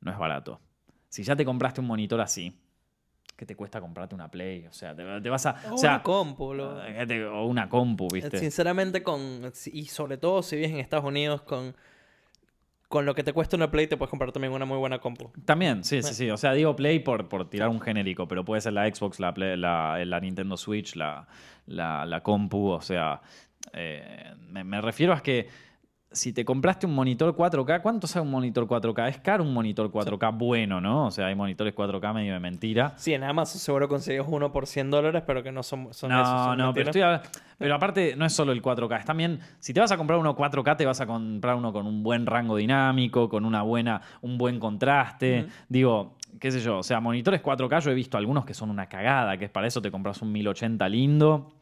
[0.00, 0.60] no es barato.
[1.08, 2.56] Si ya te compraste un monitor así,
[3.36, 4.64] ¿qué te cuesta comprarte una Play?
[4.68, 5.56] O sea, te, te vas a...
[5.70, 8.38] O O sea, una compu, lo- eh, o una compu, ¿viste?
[8.38, 9.50] Sinceramente, con.
[9.72, 11.74] Y sobre todo si vives en Estados Unidos, con.
[12.88, 15.32] con lo que te cuesta una Play te puedes comprar también una muy buena compu.
[15.44, 16.30] También, sí, sí, sí.
[16.30, 19.32] O sea, digo Play por, por tirar un genérico, pero puede ser la Xbox, la,
[19.36, 21.26] la, la Nintendo Switch, la,
[21.66, 22.68] la, compu.
[22.68, 23.20] O sea,
[23.72, 25.48] eh, me, me refiero a que
[26.12, 29.08] si te compraste un monitor 4K, ¿cuánto sale un monitor 4K?
[29.08, 31.06] Es caro un monitor 4K bueno, ¿no?
[31.06, 32.94] O sea, hay monitores 4K medio de mentira.
[32.96, 36.20] Sí, en Amazon seguro consigues uno por 100 dólares, pero que no son, son no,
[36.20, 36.56] esos.
[36.56, 39.92] no, pero, estoy pero aparte no es solo el 4K, es también, si te vas
[39.92, 43.44] a comprar uno 4K, te vas a comprar uno con un buen rango dinámico, con
[43.44, 45.46] una buena, un buen contraste.
[45.68, 48.88] Digo, qué sé yo, o sea, monitores 4K yo he visto algunos que son una
[48.88, 51.52] cagada, que es para eso te compras un 1080 lindo.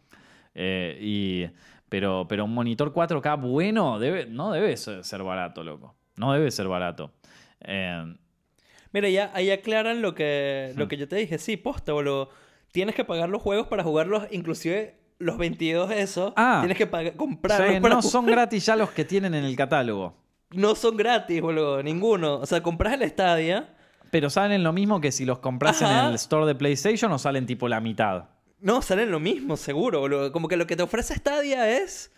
[0.54, 1.46] Eh, y
[1.88, 5.94] pero, pero un monitor 4K bueno debe, no debe ser barato, loco.
[6.16, 7.12] No debe ser barato.
[7.60, 8.14] Eh,
[8.92, 10.88] Mira, ya ahí aclaran lo que, lo hmm.
[10.88, 11.38] que yo te dije.
[11.38, 12.30] Sí, posta, boludo.
[12.72, 16.32] Tienes que pagar los juegos para jugarlos, inclusive los 22 esos.
[16.36, 17.82] Ah, tienes que comprarlos.
[17.82, 20.14] no son gratis ya los que tienen en el catálogo.
[20.50, 21.82] No son gratis, boludo.
[21.82, 22.36] Ninguno.
[22.36, 23.74] O sea, compras el Stadia.
[24.10, 27.44] Pero salen lo mismo que si los compras en el store de PlayStation o salen
[27.44, 28.24] tipo la mitad.
[28.60, 30.32] No, salen lo mismo, seguro.
[30.32, 32.12] Como que lo que te ofrece Stadia es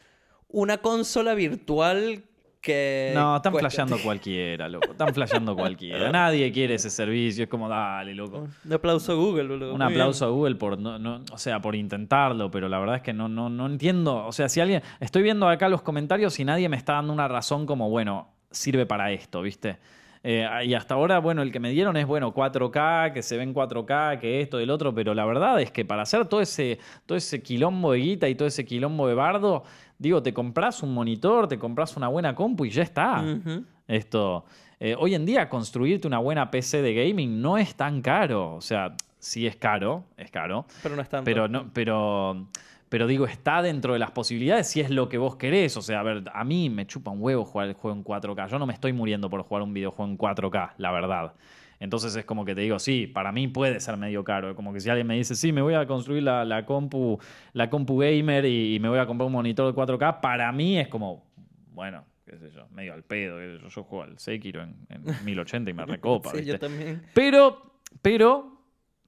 [0.48, 2.24] una consola virtual
[2.60, 3.12] que.
[3.14, 4.92] No, están flasheando cualquiera, loco.
[4.92, 6.10] Están flasheando cualquiera.
[6.12, 7.44] Nadie quiere ese servicio.
[7.44, 8.48] Es como, dale, loco.
[8.64, 9.74] Un aplauso a Google, boludo.
[9.74, 13.12] Un aplauso a Google por, no, o sea, por intentarlo, pero la verdad es que
[13.12, 14.26] no, no, no entiendo.
[14.26, 14.82] O sea, si alguien.
[15.00, 18.86] Estoy viendo acá los comentarios y nadie me está dando una razón como, bueno, sirve
[18.86, 19.78] para esto, ¿viste?
[20.22, 23.54] Eh, y hasta ahora, bueno, el que me dieron es, bueno, 4K, que se ven
[23.54, 27.16] 4K, que esto, el otro, pero la verdad es que para hacer todo ese, todo
[27.16, 29.64] ese quilombo de guita y todo ese quilombo de bardo,
[29.98, 33.24] digo, te compras un monitor, te compras una buena compu y ya está.
[33.88, 34.44] Esto.
[34.78, 38.54] Eh, hoy en día construirte una buena PC de gaming no es tan caro.
[38.54, 40.66] O sea, sí es caro, es caro.
[40.82, 41.24] Pero no es tanto.
[41.24, 42.46] Pero no, pero
[42.90, 45.76] pero digo, está dentro de las posibilidades si es lo que vos querés.
[45.76, 48.48] O sea, a ver, a mí me chupa un huevo jugar el juego en 4K.
[48.48, 51.34] Yo no me estoy muriendo por jugar un videojuego en 4K, la verdad.
[51.78, 54.56] Entonces es como que te digo, sí, para mí puede ser medio caro.
[54.56, 57.20] Como que si alguien me dice, sí, me voy a construir la, compu,
[57.52, 60.88] la compu gamer y, me voy a comprar un monitor de 4K, para mí es
[60.88, 61.24] como,
[61.72, 63.40] bueno, qué sé yo, medio al pedo.
[63.40, 66.32] Yo, juego al Sekiro en, en 1080 y me recopa.
[66.32, 67.02] sí, yo también.
[67.14, 67.72] Pero,
[68.02, 68.59] pero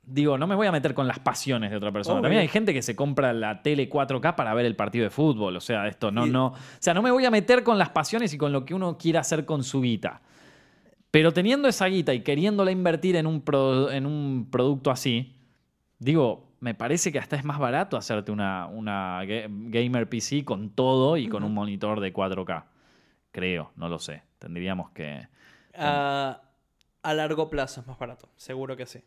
[0.04, 2.20] digo, no me voy a meter con las pasiones de otra persona.
[2.20, 5.56] También hay gente que se compra la tele 4K para ver el partido de fútbol.
[5.56, 6.46] O sea, esto no, no.
[6.48, 8.98] O sea, no me voy a meter con las pasiones y con lo que uno
[8.98, 10.20] quiera hacer con su guita.
[11.10, 13.44] Pero teniendo esa guita y queriéndola invertir en un,
[13.92, 15.36] en un producto así,
[15.98, 21.16] digo, me parece que hasta es más barato hacerte una, una gamer PC con todo
[21.16, 22.64] y con un monitor de 4K.
[23.30, 24.22] Creo, no lo sé.
[24.38, 25.28] Tendríamos que.
[25.74, 26.40] a
[27.02, 29.02] largo plazo es más barato, seguro que sí.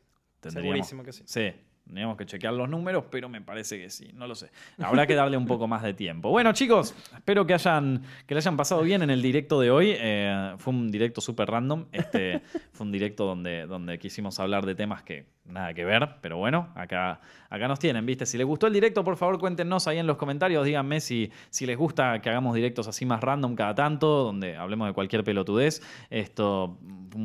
[0.52, 1.24] Segurísimo que sí.
[1.26, 1.54] Sí,
[1.86, 4.50] Tendríamos que chequear los números, pero me parece que sí, no lo sé.
[4.80, 6.32] Habrá que darle un poco más de tiempo.
[6.32, 9.94] Bueno, chicos, espero que hayan que le hayan pasado bien en el directo de hoy.
[9.96, 11.86] Eh, fue un directo súper random.
[11.92, 12.42] Este,
[12.74, 16.70] fue un directo donde, donde quisimos hablar de temas que nada que ver, pero bueno,
[16.76, 17.20] acá,
[17.50, 18.26] acá nos tienen, ¿viste?
[18.26, 20.66] Si les gustó el directo, por favor, cuéntenos ahí en los comentarios.
[20.66, 24.88] Díganme si, si les gusta que hagamos directos así más random cada tanto, donde hablemos
[24.88, 25.82] de cualquier pelotudez.
[26.10, 26.78] Esto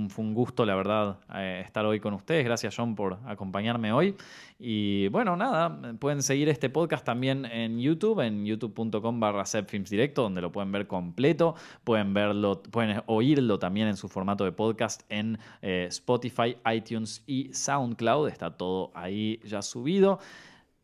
[0.08, 2.44] fue un gusto, la verdad, eh, estar hoy con ustedes.
[2.44, 4.14] Gracias, John, por acompañarme hoy.
[4.62, 9.44] Y bueno, nada, pueden seguir este podcast también en YouTube, en youtube.com barra
[9.88, 14.52] Directo, donde lo pueden ver completo, pueden verlo, pueden oírlo también en su formato de
[14.52, 18.28] podcast en eh, Spotify, iTunes y SoundCloud.
[18.28, 20.18] Está todo ahí ya subido.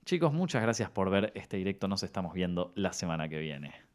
[0.06, 1.86] Chicos, muchas gracias por ver este directo.
[1.86, 3.85] Nos estamos viendo la semana que viene.